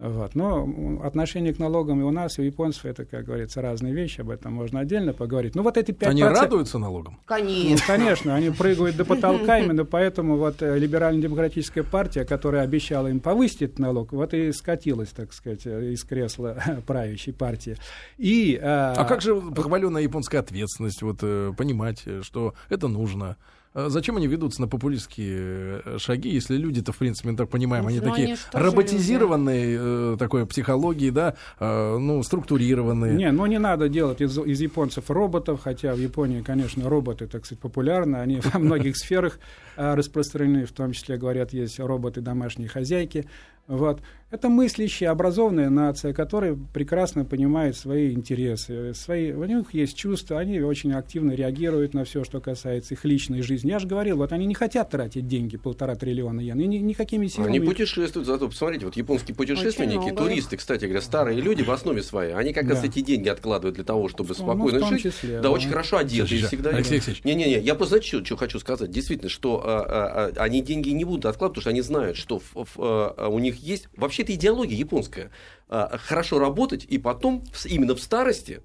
Вот. 0.00 0.34
Но 0.34 1.00
отношение 1.04 1.52
к 1.52 1.58
налогам 1.58 2.00
и 2.00 2.04
у 2.04 2.10
нас, 2.10 2.38
и 2.38 2.40
у 2.42 2.44
японцев, 2.44 2.86
это, 2.86 3.04
как 3.04 3.26
говорится, 3.26 3.60
разные 3.60 3.92
вещи, 3.92 4.22
об 4.22 4.30
этом 4.30 4.54
можно 4.54 4.80
отдельно 4.80 5.12
поговорить. 5.12 5.54
Ну, 5.54 5.62
вот 5.62 5.76
эти 5.76 5.90
5%... 5.90 6.06
Они 6.06 6.22
радуются 6.24 6.78
налогам? 6.78 7.20
Конечно. 7.26 7.70
Ну, 7.70 7.82
конечно, 7.86 8.34
они 8.34 8.50
прыгают 8.50 8.96
до 8.96 9.04
потолка, 9.04 9.58
именно 9.58 9.84
поэтому 9.84 10.38
вот 10.38 10.62
э, 10.62 10.78
либерально-демократическая 10.78 11.82
партия, 11.82 12.24
которая 12.24 12.62
обещала 12.62 13.08
им 13.08 13.20
повысить 13.20 13.78
налог, 13.78 14.12
вот 14.12 14.32
и 14.32 14.52
скатилась, 14.52 15.10
так 15.10 15.34
сказать, 15.34 15.66
из 15.66 16.02
кресла 16.04 16.56
правящей 16.86 17.34
партии. 17.34 17.76
И, 18.16 18.58
а, 18.62 18.94
а 18.96 19.04
как 19.04 19.20
же 19.20 19.38
похваленная 19.38 20.02
японская 20.02 20.40
ответственность, 20.40 21.02
вот 21.02 21.18
э, 21.20 21.52
понимать, 21.54 22.04
что 22.22 22.54
это 22.70 22.88
нужно? 22.88 23.36
А 23.72 23.88
зачем 23.88 24.16
они 24.16 24.26
ведутся 24.26 24.60
на 24.60 24.66
популистские 24.66 25.82
э, 25.84 25.98
шаги, 25.98 26.30
если 26.30 26.56
люди-то, 26.56 26.92
в 26.92 26.98
принципе, 26.98 27.30
мы 27.30 27.36
так 27.36 27.48
понимаем, 27.48 27.86
они 27.86 28.00
ну, 28.00 28.10
такие 28.10 28.26
они 28.26 28.36
роботизированные 28.52 29.78
э, 29.80 30.16
такой 30.18 30.44
психологии, 30.44 31.10
да, 31.10 31.36
э, 31.60 31.96
ну, 31.96 32.20
структурированные. 32.24 33.14
Не, 33.14 33.30
ну 33.30 33.46
не 33.46 33.58
надо 33.58 33.88
делать 33.88 34.20
из, 34.20 34.36
из 34.38 34.60
японцев 34.60 35.08
роботов, 35.08 35.60
хотя 35.62 35.94
в 35.94 35.98
Японии, 35.98 36.42
конечно, 36.42 36.88
роботы, 36.88 37.28
так 37.28 37.46
сказать, 37.46 37.60
популярны, 37.60 38.16
они 38.16 38.40
во 38.40 38.58
многих 38.58 38.96
сферах 38.96 39.38
распространены, 39.76 40.66
в 40.66 40.72
том 40.72 40.90
числе, 40.90 41.16
говорят, 41.16 41.52
есть 41.52 41.78
роботы 41.78 42.20
домашние 42.20 42.68
хозяйки, 42.68 43.26
вот. 43.68 44.00
Это 44.30 44.48
мыслящая, 44.48 45.10
образованная 45.10 45.70
нация, 45.70 46.12
которая 46.12 46.56
прекрасно 46.72 47.24
понимает 47.24 47.76
свои 47.76 48.12
интересы, 48.12 48.94
свои, 48.94 49.32
у 49.32 49.44
них 49.44 49.74
есть 49.74 49.96
чувства, 49.96 50.38
они 50.38 50.60
очень 50.60 50.92
активно 50.92 51.32
реагируют 51.32 51.94
на 51.94 52.04
все, 52.04 52.22
что 52.22 52.40
касается 52.40 52.94
их 52.94 53.04
личной 53.04 53.42
жизни. 53.42 53.70
Я 53.70 53.80
же 53.80 53.88
говорил, 53.88 54.18
вот 54.18 54.32
они 54.32 54.46
не 54.46 54.54
хотят 54.54 54.90
тратить 54.90 55.26
деньги, 55.26 55.56
полтора 55.56 55.96
триллиона 55.96 56.40
йен, 56.40 56.60
и 56.60 56.66
ни, 56.66 56.76
никакими 56.76 57.26
силами... 57.26 57.48
Они 57.48 57.60
путешествуют, 57.60 58.26
зато 58.26 58.48
посмотрите, 58.48 58.84
вот 58.84 58.96
японские 58.96 59.34
путешественники, 59.34 60.14
туристы, 60.14 60.56
кстати 60.56 60.84
говоря, 60.84 61.02
старые 61.02 61.40
люди 61.40 61.62
в 61.62 61.70
основе 61.70 62.02
своей, 62.02 62.32
они 62.32 62.52
как 62.52 62.68
раз 62.68 62.82
да. 62.82 62.86
эти 62.86 63.00
деньги 63.00 63.28
откладывают 63.28 63.74
для 63.74 63.84
того, 63.84 64.08
чтобы 64.08 64.28
ну, 64.30 64.34
спокойно 64.34 64.78
ну, 64.78 64.86
жить. 64.86 65.02
Числе, 65.02 65.36
да, 65.36 65.42
да, 65.42 65.50
очень 65.50 65.70
хорошо 65.70 65.96
одеты 65.96 66.36
всегда. 66.46 66.70
Алексей 66.70 66.94
Алексеевич. 66.94 67.24
Не-не-не, 67.24 67.58
я 67.58 67.74
просто 67.74 67.96
знаете, 67.96 68.24
что, 68.24 68.36
хочу 68.36 68.60
сказать. 68.60 68.90
Действительно, 68.90 69.28
что 69.28 69.60
а, 69.64 69.80
а, 69.80 70.32
а, 70.36 70.42
они 70.42 70.62
деньги 70.62 70.90
не 70.90 71.04
будут 71.04 71.26
откладывать, 71.26 71.54
потому 71.56 71.62
что 71.62 71.70
они 71.70 71.80
знают, 71.80 72.16
что 72.16 72.38
в, 72.38 72.54
в, 72.54 72.66
а, 72.78 73.28
у 73.28 73.40
них 73.40 73.56
есть... 73.56 73.88
Вообще, 73.96 74.19
это 74.22 74.34
идеология 74.34 74.76
японская. 74.76 75.30
А, 75.68 75.98
хорошо 75.98 76.38
работать 76.38 76.84
и 76.84 76.98
потом 76.98 77.44
именно 77.64 77.94
в 77.94 78.00
старости 78.00 78.60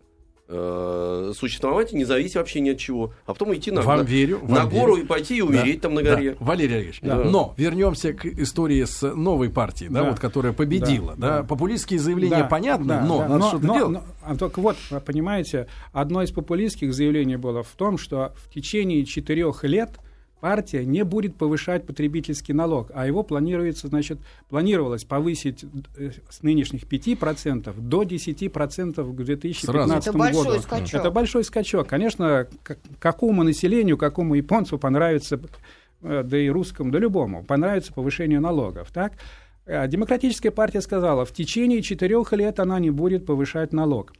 э, 0.47 1.33
существовать, 1.35 1.93
не 1.93 2.05
зависеть 2.05 2.35
вообще 2.35 2.59
ни 2.59 2.69
от 2.69 2.77
чего. 2.77 3.13
А 3.25 3.33
потом 3.33 3.53
идти 3.55 3.71
на, 3.71 3.81
вам 3.81 3.99
на, 3.99 4.03
верю, 4.03 4.39
на 4.43 4.61
вам 4.61 4.69
гору 4.69 4.95
верю. 4.95 5.05
и 5.05 5.07
пойти 5.07 5.37
и 5.37 5.41
умереть 5.41 5.77
да, 5.77 5.81
там 5.83 5.93
на 5.95 6.03
горе. 6.03 6.31
Да. 6.31 6.45
Валерий 6.45 6.75
Олегович, 6.75 6.99
да. 7.01 7.17
но 7.17 7.53
вернемся 7.57 8.13
к 8.13 8.25
истории 8.25 8.83
с 8.83 9.01
новой 9.13 9.49
партией, 9.49 9.89
да, 9.91 10.03
да 10.03 10.09
вот, 10.11 10.19
которая 10.19 10.53
победила. 10.53 11.15
Да, 11.15 11.27
да. 11.27 11.37
Да. 11.37 11.43
Популистские 11.43 11.99
заявления 11.99 12.37
да, 12.37 12.45
понятны, 12.45 12.87
да, 12.87 13.01
но 13.01 13.19
да, 13.19 13.27
надо 13.27 13.47
что-то 13.47 13.73
делать. 13.73 13.91
Но, 13.91 14.03
а 14.23 14.35
только 14.35 14.61
вот, 14.61 14.77
понимаете, 15.05 15.67
одно 15.91 16.23
из 16.23 16.31
популистских 16.31 16.93
заявлений 16.93 17.37
было 17.37 17.63
в 17.63 17.71
том, 17.71 17.97
что 17.97 18.33
в 18.37 18.53
течение 18.53 19.05
четырех 19.05 19.63
лет 19.63 19.99
партия 20.45 20.85
не 20.85 21.03
будет 21.03 21.35
повышать 21.37 21.87
потребительский 21.87 22.53
налог, 22.53 22.91
а 22.93 23.07
его 23.07 23.23
планируется, 23.23 23.87
значит, 23.87 24.19
планировалось 24.47 25.03
повысить 25.03 25.65
э, 25.97 26.11
с 26.29 26.43
нынешних 26.43 26.83
5% 26.83 27.73
до 27.75 28.03
10% 28.03 28.93
к 28.93 29.15
2015 29.15 29.65
Сразу. 29.65 29.93
Это 29.95 30.11
году. 30.11 30.19
Большой 30.19 30.59
скачок. 30.59 30.99
Это 30.99 31.09
большой 31.09 31.43
скачок. 31.45 31.87
Конечно, 31.87 32.47
какому 32.99 33.41
населению, 33.41 33.97
какому 33.97 34.35
японцу 34.35 34.77
понравится, 34.77 35.39
э, 36.03 36.21
да 36.23 36.37
и 36.37 36.47
русскому, 36.49 36.91
да 36.91 36.99
любому, 36.99 37.43
понравится 37.43 37.91
повышение 37.91 38.39
налогов, 38.39 38.91
так? 38.93 39.13
Э, 39.65 39.87
Демократическая 39.87 40.51
партия 40.51 40.81
сказала, 40.81 41.25
в 41.25 41.31
течение 41.31 41.81
четырех 41.81 42.33
лет 42.33 42.59
она 42.59 42.77
не 42.77 42.91
будет 42.91 43.25
повышать 43.25 43.73
налог. 43.73 44.13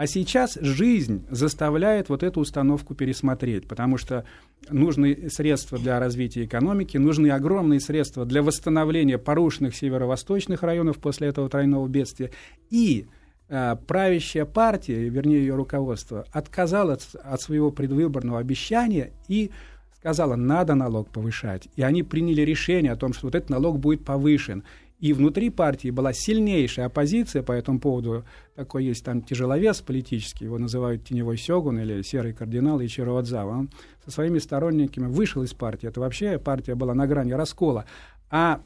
А 0.00 0.06
сейчас 0.06 0.56
жизнь 0.58 1.26
заставляет 1.28 2.08
вот 2.08 2.22
эту 2.22 2.40
установку 2.40 2.94
пересмотреть, 2.94 3.68
потому 3.68 3.98
что 3.98 4.24
нужны 4.70 5.28
средства 5.28 5.78
для 5.78 6.00
развития 6.00 6.46
экономики, 6.46 6.96
нужны 6.96 7.28
огромные 7.28 7.80
средства 7.80 8.24
для 8.24 8.42
восстановления 8.42 9.18
порушенных 9.18 9.76
северо-восточных 9.76 10.62
районов 10.62 11.00
после 11.00 11.28
этого 11.28 11.50
тройного 11.50 11.86
бедствия. 11.86 12.30
И 12.70 13.08
э, 13.50 13.76
правящая 13.86 14.46
партия, 14.46 15.06
вернее 15.10 15.40
ее 15.40 15.54
руководство, 15.54 16.24
отказалась 16.32 17.14
от 17.22 17.42
своего 17.42 17.70
предвыборного 17.70 18.38
обещания 18.38 19.12
и 19.28 19.50
сказала, 19.98 20.34
надо 20.34 20.74
налог 20.74 21.10
повышать. 21.10 21.68
И 21.76 21.82
они 21.82 22.02
приняли 22.02 22.40
решение 22.40 22.92
о 22.92 22.96
том, 22.96 23.12
что 23.12 23.26
вот 23.26 23.34
этот 23.34 23.50
налог 23.50 23.78
будет 23.78 24.02
повышен. 24.02 24.64
И 25.00 25.14
внутри 25.14 25.48
партии 25.48 25.90
была 25.90 26.12
сильнейшая 26.12 26.86
оппозиция 26.86 27.42
по 27.42 27.52
этому 27.52 27.80
поводу. 27.80 28.24
Такой 28.54 28.84
есть 28.84 29.02
там 29.02 29.22
тяжеловес 29.22 29.80
политический, 29.80 30.44
его 30.44 30.58
называют 30.58 31.04
теневой 31.04 31.38
сёгун 31.38 31.80
или 31.80 32.02
серый 32.02 32.34
кардинал 32.34 32.82
Ичиро 32.84 33.18
Адзава. 33.18 33.50
Он 33.50 33.70
со 34.04 34.10
своими 34.10 34.38
сторонниками 34.38 35.06
вышел 35.06 35.42
из 35.42 35.54
партии. 35.54 35.88
Это 35.88 36.00
вообще 36.00 36.38
партия 36.38 36.74
была 36.74 36.94
на 36.94 37.06
грани 37.06 37.32
раскола. 37.32 37.86
А 38.30 38.60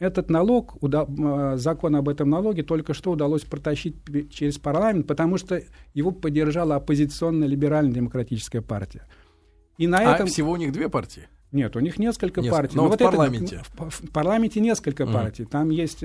этот 0.00 0.28
налог, 0.28 0.76
э, 0.82 1.56
закон 1.56 1.94
об 1.94 2.08
этом 2.08 2.30
налоге 2.30 2.64
только 2.64 2.92
что 2.92 3.12
удалось 3.12 3.42
протащить 3.42 3.96
через 4.32 4.58
парламент, 4.58 5.06
потому 5.06 5.36
что 5.38 5.62
его 5.94 6.10
поддержала 6.10 6.76
оппозиционная 6.76 7.46
либерально-демократическая 7.46 8.62
партия. 8.62 9.06
И 9.78 9.86
на 9.86 9.98
а 9.98 10.14
этом... 10.14 10.26
всего 10.26 10.52
у 10.52 10.56
них 10.56 10.72
две 10.72 10.88
партии? 10.88 11.28
Нет, 11.52 11.74
у 11.74 11.80
них 11.80 11.98
несколько 11.98 12.40
Нет, 12.42 12.52
партий. 12.52 12.76
Но, 12.76 12.84
но 12.84 12.88
вот 12.90 13.00
в 13.00 13.04
парламенте. 13.04 13.56
Это, 13.56 13.90
в, 13.90 13.90
в 13.90 14.10
парламенте 14.12 14.60
несколько 14.60 15.02
mm. 15.02 15.12
партий. 15.12 15.44
Там 15.44 15.70
есть, 15.70 16.04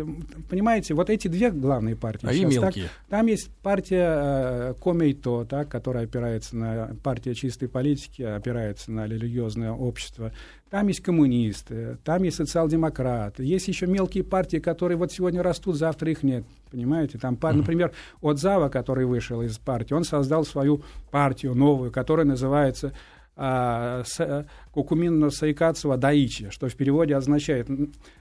понимаете, 0.49 0.95
вот 0.95 1.11
эти 1.11 1.27
две 1.27 1.51
главные 1.51 1.95
партии. 1.95 2.25
А 2.27 2.33
сейчас, 2.33 2.51
и 2.51 2.57
мелкие. 2.57 2.83
Так, 2.85 2.93
там 3.09 3.27
есть 3.27 3.51
партия 3.61 4.07
э, 4.07 4.73
Комейто, 4.83 5.45
так, 5.45 5.69
которая 5.69 6.05
опирается 6.05 6.55
на 6.55 6.95
партия 7.03 7.35
чистой 7.35 7.69
политики, 7.69 8.23
опирается 8.23 8.91
на 8.91 9.05
религиозное 9.05 9.71
общество. 9.71 10.31
Там 10.71 10.87
есть 10.87 11.01
коммунисты, 11.01 11.99
там 12.03 12.23
есть 12.23 12.37
социал-демократы. 12.37 13.43
Есть 13.43 13.67
еще 13.67 13.85
мелкие 13.85 14.23
партии, 14.23 14.57
которые 14.57 14.97
вот 14.97 15.11
сегодня 15.11 15.43
растут, 15.43 15.75
завтра 15.75 16.09
их 16.09 16.23
нет. 16.23 16.43
Понимаете? 16.71 17.19
Там, 17.19 17.35
mm. 17.35 17.53
например, 17.53 17.91
Отзава, 18.19 18.69
который 18.69 19.05
вышел 19.05 19.43
из 19.43 19.59
партии, 19.59 19.93
он 19.93 20.05
создал 20.05 20.43
свою 20.43 20.81
партию 21.11 21.53
новую, 21.53 21.91
которая 21.91 22.25
называется 22.25 22.93
а, 23.37 24.03
Кукуминно 24.71 25.29
Сайкацева 25.29 25.97
Даичи, 25.97 26.49
что 26.51 26.67
в 26.69 26.75
переводе 26.75 27.15
означает 27.15 27.67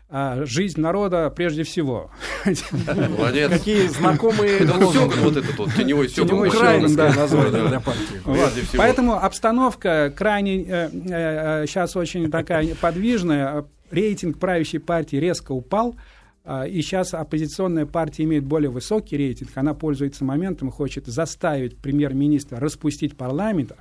а, 0.08 0.44
«жизнь 0.44 0.80
народа 0.80 1.30
прежде 1.30 1.62
всего». 1.62 2.10
Молодец. 3.18 3.50
Какие 3.50 3.86
знакомые 3.88 4.64
Вот 4.66 5.36
этот 5.36 5.56
вот 5.56 5.72
теневой 5.74 6.08
сёгун. 6.08 6.48
Украинское 6.48 7.14
название 7.14 7.68
для 7.68 7.80
партии. 7.80 8.76
Поэтому 8.76 9.14
обстановка 9.14 10.12
крайне 10.16 10.64
сейчас 11.66 11.94
э, 11.94 11.98
э, 11.98 12.02
очень 12.02 12.30
такая 12.30 12.74
подвижная. 12.74 13.64
Рейтинг 13.90 14.38
правящей 14.38 14.80
партии 14.80 15.16
резко 15.16 15.52
упал. 15.52 15.94
А, 16.46 16.66
и 16.66 16.82
сейчас 16.82 17.14
оппозиционная 17.14 17.86
партия 17.86 18.24
имеет 18.24 18.44
более 18.44 18.70
высокий 18.70 19.16
рейтинг, 19.16 19.50
она 19.54 19.72
пользуется 19.72 20.24
моментом 20.24 20.68
и 20.68 20.72
хочет 20.72 21.06
заставить 21.06 21.78
премьер-министра 21.78 22.60
распустить 22.60 23.16
парламент, 23.16 23.72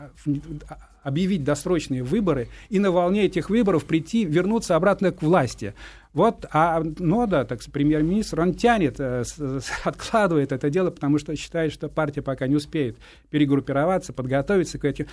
объявить 1.03 1.43
досрочные 1.43 2.03
выборы 2.03 2.47
и 2.69 2.79
на 2.79 2.91
волне 2.91 3.25
этих 3.25 3.49
выборов 3.49 3.85
прийти, 3.85 4.25
вернуться 4.25 4.75
обратно 4.75 5.11
к 5.11 5.21
власти. 5.21 5.73
Вот, 6.13 6.45
а 6.51 6.83
Нода, 6.99 7.43
так 7.43 7.59
премьер-министр, 7.71 8.41
он 8.41 8.53
тянет, 8.53 8.99
э, 8.99 9.23
откладывает 9.83 10.51
это 10.51 10.69
дело, 10.69 10.91
потому 10.91 11.17
что 11.17 11.35
считает, 11.35 11.73
что 11.73 11.89
партия 11.89 12.21
пока 12.21 12.47
не 12.47 12.55
успеет 12.55 12.97
перегруппироваться, 13.31 14.13
подготовиться 14.13 14.77
к 14.77 14.85
этим. 14.85 15.07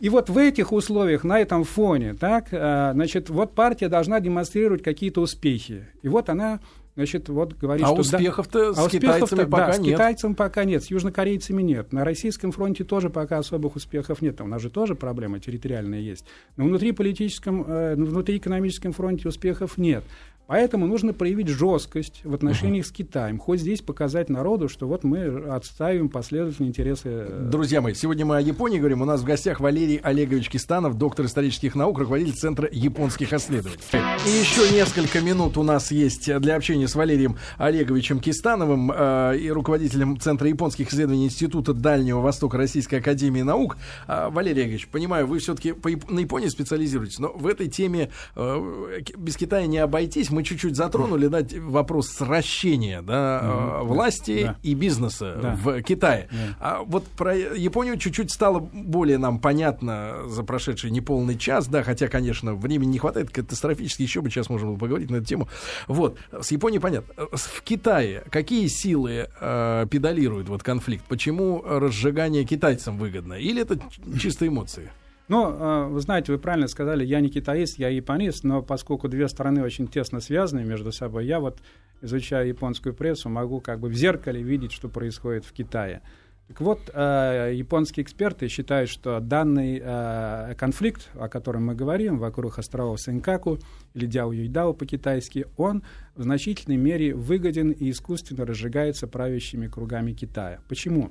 И 0.00 0.08
вот 0.08 0.30
в 0.30 0.38
этих 0.38 0.72
условиях, 0.72 1.22
на 1.24 1.38
этом 1.38 1.64
фоне, 1.64 2.14
так, 2.14 2.48
э, 2.50 2.92
значит, 2.94 3.28
вот 3.28 3.54
партия 3.54 3.88
должна 3.88 4.20
демонстрировать 4.20 4.82
какие-то 4.82 5.20
успехи. 5.20 5.86
И 6.02 6.08
вот 6.08 6.30
она 6.30 6.60
Значит, 6.98 7.28
вот 7.28 7.54
говорит, 7.56 7.84
а 7.84 7.90
что... 7.90 8.00
успехов-то 8.00 8.72
да, 8.72 8.82
с 8.82 8.86
а 8.86 8.90
китайцами 8.90 9.44
пока 9.44 9.66
да, 9.68 9.78
нет. 9.78 9.86
с 9.86 9.88
китайцами 9.88 10.34
пока 10.34 10.64
нет, 10.64 10.82
с 10.82 10.90
южнокорейцами 10.90 11.62
нет. 11.62 11.92
На 11.92 12.04
российском 12.04 12.50
фронте 12.50 12.82
тоже 12.82 13.08
пока 13.08 13.38
особых 13.38 13.76
успехов 13.76 14.20
нет. 14.20 14.40
У 14.40 14.48
нас 14.48 14.60
же 14.60 14.68
тоже 14.68 14.96
проблемы 14.96 15.38
территориальные 15.38 16.04
есть. 16.04 16.24
Но 16.56 16.64
внутри 16.64 16.90
политическом, 16.90 17.62
э, 17.68 17.94
внутри 17.94 18.38
экономическом 18.38 18.92
фронте 18.92 19.28
успехов 19.28 19.78
нет. 19.78 20.02
Поэтому 20.48 20.86
нужно 20.86 21.12
проявить 21.12 21.48
жесткость 21.48 22.22
в 22.24 22.32
отношениях 22.32 22.86
uh-huh. 22.86 22.88
с 22.88 22.92
Китаем. 22.92 23.38
Хоть 23.38 23.60
здесь 23.60 23.82
показать 23.82 24.30
народу, 24.30 24.70
что 24.70 24.88
вот 24.88 25.04
мы 25.04 25.26
отставим 25.26 26.08
последовательные 26.08 26.70
интересы. 26.70 27.02
Э, 27.04 27.48
Друзья 27.52 27.82
мои, 27.82 27.92
сегодня 27.92 28.24
мы 28.24 28.38
о 28.38 28.40
Японии 28.40 28.78
говорим. 28.78 29.02
У 29.02 29.04
нас 29.04 29.20
в 29.20 29.24
гостях 29.24 29.60
Валерий 29.60 29.96
Олегович 29.96 30.48
Кистанов, 30.48 30.96
доктор 30.96 31.26
исторических 31.26 31.74
наук, 31.74 31.98
руководитель 31.98 32.32
Центра 32.32 32.66
японских 32.72 33.34
исследований. 33.34 33.76
И 33.92 34.30
еще 34.30 34.72
несколько 34.74 35.20
минут 35.20 35.58
у 35.58 35.62
нас 35.62 35.90
есть 35.90 36.34
для 36.38 36.56
общения 36.56 36.88
с 36.88 36.94
Валерием 36.94 37.36
Олеговичем 37.58 38.18
Кистановым 38.18 38.90
э, 38.90 39.36
и 39.38 39.50
руководителем 39.50 40.18
Центра 40.18 40.48
японских 40.48 40.88
исследований 40.88 41.26
Института 41.26 41.74
Дальнего 41.74 42.20
Востока 42.20 42.56
Российской 42.56 43.00
Академии 43.00 43.42
Наук. 43.42 43.76
Э, 44.06 44.30
Валерий 44.30 44.62
Олегович, 44.62 44.88
понимаю, 44.88 45.26
вы 45.26 45.40
все-таки 45.40 45.74
на 46.08 46.20
Японии 46.20 46.48
специализируетесь, 46.48 47.18
но 47.18 47.34
в 47.34 47.46
этой 47.46 47.68
теме 47.68 48.08
э, 48.34 49.00
без 49.14 49.36
Китая 49.36 49.66
не 49.66 49.76
обойтись 49.76 50.30
мы 50.38 50.44
чуть-чуть 50.44 50.76
затронули 50.76 51.26
да, 51.26 51.44
вопрос 51.62 52.10
сращения 52.10 53.02
да, 53.02 53.40
mm-hmm. 53.42 53.82
власти 53.82 54.42
да. 54.44 54.56
и 54.62 54.74
бизнеса 54.74 55.36
да. 55.42 55.58
в 55.60 55.82
Китае. 55.82 56.28
Да. 56.30 56.56
А 56.60 56.82
вот 56.84 57.04
про 57.08 57.34
Японию 57.34 57.96
чуть-чуть 57.96 58.30
стало 58.30 58.60
более 58.60 59.18
нам 59.18 59.40
понятно 59.40 60.18
за 60.28 60.44
прошедший 60.44 60.92
неполный 60.92 61.36
час, 61.36 61.66
да, 61.66 61.82
хотя, 61.82 62.06
конечно, 62.06 62.54
времени 62.54 62.92
не 62.92 62.98
хватает 63.00 63.30
катастрофически, 63.30 64.02
еще 64.02 64.20
бы 64.20 64.30
сейчас 64.30 64.46
было 64.46 64.76
поговорить 64.76 65.10
на 65.10 65.16
эту 65.16 65.26
тему. 65.26 65.48
Вот, 65.88 66.18
с 66.40 66.52
Японией 66.52 66.80
понятно. 66.80 67.12
В 67.32 67.62
Китае 67.62 68.22
какие 68.30 68.68
силы 68.68 69.28
э, 69.40 69.86
педалируют 69.90 70.48
вот 70.48 70.62
конфликт? 70.62 71.04
Почему 71.08 71.62
разжигание 71.64 72.44
китайцам 72.44 72.96
выгодно? 72.96 73.34
Или 73.34 73.62
это 73.62 73.80
чисто 74.16 74.46
эмоции? 74.46 74.88
Ну, 75.28 75.50
э, 75.50 75.86
вы 75.88 76.00
знаете, 76.00 76.32
вы 76.32 76.38
правильно 76.38 76.68
сказали, 76.68 77.04
я 77.04 77.20
не 77.20 77.28
китаист, 77.28 77.78
я 77.78 77.88
японист, 77.88 78.44
но 78.44 78.62
поскольку 78.62 79.08
две 79.08 79.28
страны 79.28 79.62
очень 79.62 79.86
тесно 79.86 80.20
связаны 80.20 80.64
между 80.64 80.90
собой, 80.90 81.26
я 81.26 81.38
вот, 81.38 81.58
изучая 82.00 82.46
японскую 82.46 82.94
прессу, 82.94 83.28
могу 83.28 83.60
как 83.60 83.80
бы 83.80 83.88
в 83.88 83.94
зеркале 83.94 84.42
видеть, 84.42 84.72
что 84.72 84.88
происходит 84.88 85.44
в 85.44 85.52
Китае. 85.52 86.00
Так 86.48 86.62
вот, 86.62 86.90
э, 86.94 87.52
японские 87.54 88.04
эксперты 88.04 88.48
считают, 88.48 88.88
что 88.88 89.20
данный 89.20 89.82
э, 89.84 90.54
конфликт, 90.56 91.10
о 91.14 91.28
котором 91.28 91.66
мы 91.66 91.74
говорим, 91.74 92.16
вокруг 92.16 92.58
островов 92.58 92.98
Сенкаку 92.98 93.58
или 93.92 94.06
Дяо 94.06 94.32
Юйдао 94.32 94.72
по-китайски, 94.72 95.44
он 95.58 95.82
в 96.16 96.22
значительной 96.22 96.78
мере 96.78 97.14
выгоден 97.14 97.70
и 97.70 97.90
искусственно 97.90 98.46
разжигается 98.46 99.06
правящими 99.06 99.66
кругами 99.66 100.12
Китая. 100.12 100.60
Почему? 100.70 101.10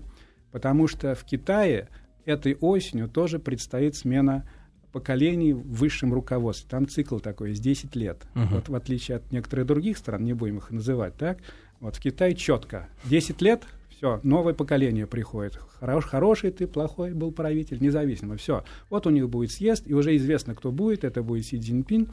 Потому 0.52 0.88
что 0.88 1.14
в 1.14 1.24
Китае 1.24 1.88
этой 2.28 2.56
осенью 2.56 3.08
тоже 3.08 3.40
предстоит 3.40 3.96
смена 3.96 4.48
поколений 4.92 5.54
в 5.54 5.74
высшем 5.74 6.14
руководстве. 6.14 6.68
Там 6.70 6.88
цикл 6.88 7.20
такой, 7.20 7.52
из 7.52 7.60
10 7.60 7.96
лет. 7.96 8.26
Uh-huh. 8.36 8.48
Вот 8.52 8.70
в 8.70 8.76
отличие 8.76 9.18
от 9.18 9.32
некоторых 9.32 9.66
других 9.66 9.98
стран, 9.98 10.24
не 10.24 10.34
будем 10.34 10.58
их 10.58 10.72
называть, 10.72 11.16
так? 11.16 11.40
Вот 11.80 11.96
в 11.96 12.02
Китае 12.02 12.36
четко. 12.36 12.90
10 13.06 13.42
лет, 13.42 13.64
все, 13.90 14.20
новое 14.24 14.54
поколение 14.54 15.08
приходит. 15.08 15.56
Хорош, 15.80 16.06
хороший 16.06 16.52
ты, 16.52 16.68
плохой 16.68 17.14
был 17.14 17.32
правитель, 17.32 17.78
независимо. 17.80 18.38
Все. 18.38 18.64
Вот 18.90 19.08
у 19.08 19.10
них 19.10 19.30
будет 19.30 19.52
съезд, 19.52 19.84
и 19.86 19.94
уже 19.94 20.16
известно, 20.18 20.56
кто 20.56 20.72
будет. 20.72 21.04
Это 21.04 21.24
будет 21.24 21.46
Си 21.46 21.60
Цзиньпин. 21.60 22.10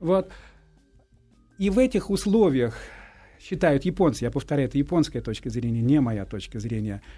Вот. 0.00 0.30
И 1.58 1.70
в 1.70 1.78
этих 1.78 2.10
условиях 2.10 2.76
считают 3.38 3.84
японцы, 3.84 4.24
я 4.24 4.30
повторяю, 4.30 4.68
это 4.68 4.78
японская 4.78 5.20
точка 5.20 5.50
зрения, 5.50 5.82
не 5.82 6.00
моя 6.00 6.24
точка 6.24 6.58
зрения– 6.58 7.02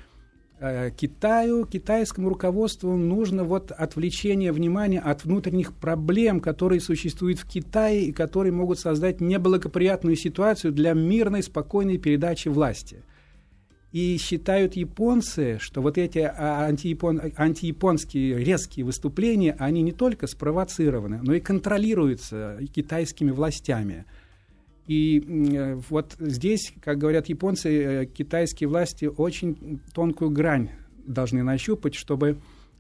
Китаю, 0.61 1.67
китайскому 1.67 2.29
руководству 2.29 2.97
нужно 2.97 3.43
вот 3.43 3.73
отвлечение 3.73 4.53
внимания 4.53 5.01
от 5.01 5.25
внутренних 5.25 5.75
проблем, 5.75 6.41
которые 6.41 6.81
существуют 6.81 7.41
в 7.41 7.47
Китае 7.47 8.05
и 8.05 8.13
которые 8.13 8.53
могут 8.53 8.79
создать 8.79 9.21
неблагоприятную 9.21 10.17
ситуацию 10.17 10.73
для 10.73 10.93
мирной, 10.93 11.43
спокойной 11.43 11.99
передачи 11.99 12.49
власти. 12.49 13.03
И 13.91 14.17
считают 14.17 14.75
японцы, 14.75 15.59
что 15.61 15.83
вот 15.83 15.99
эти 15.99 16.19
а, 16.19 16.67
антияпон, 16.67 17.21
антияпонские 17.37 18.39
резкие 18.39 18.85
выступления, 18.87 19.57
они 19.59 19.83
не 19.83 19.93
только 19.93 20.27
спровоцированы, 20.27 21.21
но 21.23 21.35
и 21.35 21.41
контролируются 21.41 22.59
китайскими 22.73 23.33
властями– 23.33 24.05
и 24.87 25.25
э, 25.27 25.81
вот 25.89 26.15
здесь, 26.19 26.73
как 26.81 26.99
говорят 26.99 27.29
японцы, 27.29 28.03
э, 28.03 28.07
китайские 28.07 28.69
власти 28.69 29.07
очень 29.07 29.81
тонкую 29.95 30.31
грань 30.31 30.71
должны 31.07 31.43
нащупать, 31.43 31.95
чтобы 31.95 32.39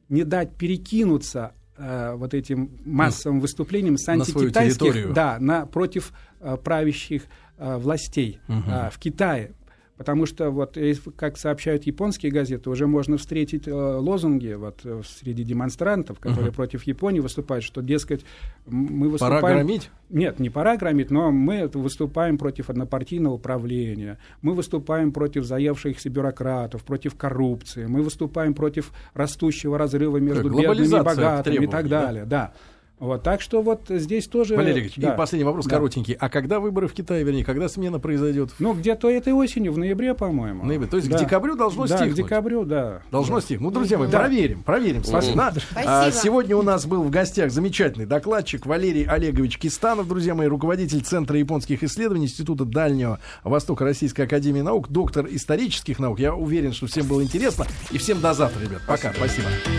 не 0.08 0.24
дать 0.24 0.54
перекинуться 0.54 1.54
э, 1.76 2.14
вот 2.14 2.34
этим 2.34 2.70
массовым 2.84 3.40
выступлением 3.40 3.96
с 3.96 4.06
антикитайских, 4.08 5.08
на 5.08 5.14
да, 5.14 5.36
на, 5.40 5.66
против 5.66 6.12
э, 6.40 6.56
правящих 6.62 7.24
э, 7.56 7.76
властей 7.78 8.38
угу. 8.48 8.62
э, 8.68 8.90
в 8.90 8.98
Китае. 8.98 9.52
Потому 9.96 10.26
что, 10.26 10.50
вот, 10.50 10.76
как 11.16 11.36
сообщают 11.36 11.84
японские 11.84 12.32
газеты, 12.32 12.68
уже 12.68 12.86
можно 12.88 13.16
встретить 13.16 13.68
э, 13.68 13.72
лозунги 13.72 14.52
вот, 14.54 14.80
э, 14.84 15.02
среди 15.06 15.44
демонстрантов, 15.44 16.18
которые 16.18 16.50
uh-huh. 16.50 16.54
против 16.54 16.82
Японии 16.82 17.20
выступают, 17.20 17.64
что, 17.64 17.80
дескать, 17.80 18.24
мы 18.66 19.08
выступаем... 19.08 19.40
Пора 19.40 19.54
громить? 19.54 19.90
Нет, 20.10 20.40
не 20.40 20.50
пора 20.50 20.76
громить, 20.76 21.12
но 21.12 21.30
мы 21.30 21.68
выступаем 21.72 22.38
против 22.38 22.70
однопартийного 22.70 23.34
управления, 23.34 24.18
мы 24.42 24.54
выступаем 24.54 25.12
против 25.12 25.44
заевшихся 25.44 26.10
бюрократов, 26.10 26.82
против 26.82 27.14
коррупции, 27.14 27.86
мы 27.86 28.02
выступаем 28.02 28.54
против 28.54 28.90
растущего 29.14 29.78
разрыва 29.78 30.16
между 30.16 30.50
бедными 30.50 30.86
и 30.86 31.02
богатыми 31.02 31.64
и 31.64 31.66
так 31.68 31.88
далее. 31.88 32.24
Да. 32.24 32.52
да. 32.52 32.54
Вот, 33.00 33.22
так 33.22 33.40
что 33.40 33.60
вот 33.60 33.82
здесь 33.88 34.28
тоже... 34.28 34.56
Валерий 34.56 34.82
Ильич, 34.82 34.94
да, 34.96 35.14
и 35.14 35.16
последний 35.16 35.44
вопрос 35.44 35.66
да. 35.66 35.76
коротенький. 35.76 36.14
А 36.14 36.28
когда 36.28 36.60
выборы 36.60 36.86
в 36.86 36.92
Китае, 36.92 37.24
вернее, 37.24 37.44
когда 37.44 37.68
смена 37.68 37.98
произойдет? 37.98 38.50
Ну, 38.60 38.72
где-то 38.72 39.10
этой 39.10 39.32
осенью, 39.32 39.72
в 39.72 39.78
ноябре, 39.78 40.14
по-моему. 40.14 40.64
Ноябре. 40.64 40.88
То 40.88 40.96
есть 40.96 41.08
да. 41.08 41.18
к 41.18 41.20
декабрю 41.20 41.56
должно 41.56 41.86
да, 41.86 41.96
стихнуть? 41.96 42.14
к 42.14 42.16
декабрю, 42.16 42.64
да. 42.64 43.02
Должно 43.10 43.36
да. 43.36 43.40
стихнуть. 43.42 43.72
Ну, 43.72 43.74
друзья 43.74 43.98
мои, 43.98 44.08
да. 44.08 44.20
проверим, 44.20 44.62
проверим. 44.62 45.02
Спасибо. 45.02 45.36
Да. 45.36 45.54
А, 45.84 46.10
сегодня 46.12 46.56
у 46.56 46.62
нас 46.62 46.86
был 46.86 47.02
в 47.02 47.10
гостях 47.10 47.50
замечательный 47.50 48.06
докладчик 48.06 48.64
Валерий 48.64 49.04
Олегович 49.04 49.58
Кистанов, 49.58 50.06
друзья 50.06 50.34
мои, 50.34 50.46
руководитель 50.46 51.02
Центра 51.02 51.36
японских 51.36 51.82
исследований 51.82 52.26
Института 52.26 52.64
Дальнего 52.64 53.18
Востока 53.42 53.84
Российской 53.84 54.22
Академии 54.22 54.60
Наук, 54.60 54.88
доктор 54.88 55.26
исторических 55.30 55.98
наук. 55.98 56.20
Я 56.20 56.34
уверен, 56.34 56.72
что 56.72 56.86
всем 56.86 57.06
было 57.06 57.22
интересно. 57.22 57.66
И 57.90 57.98
всем 57.98 58.20
до 58.20 58.34
завтра, 58.34 58.60
ребят. 58.60 58.82
Пока. 58.86 59.12
Спасибо. 59.12 59.48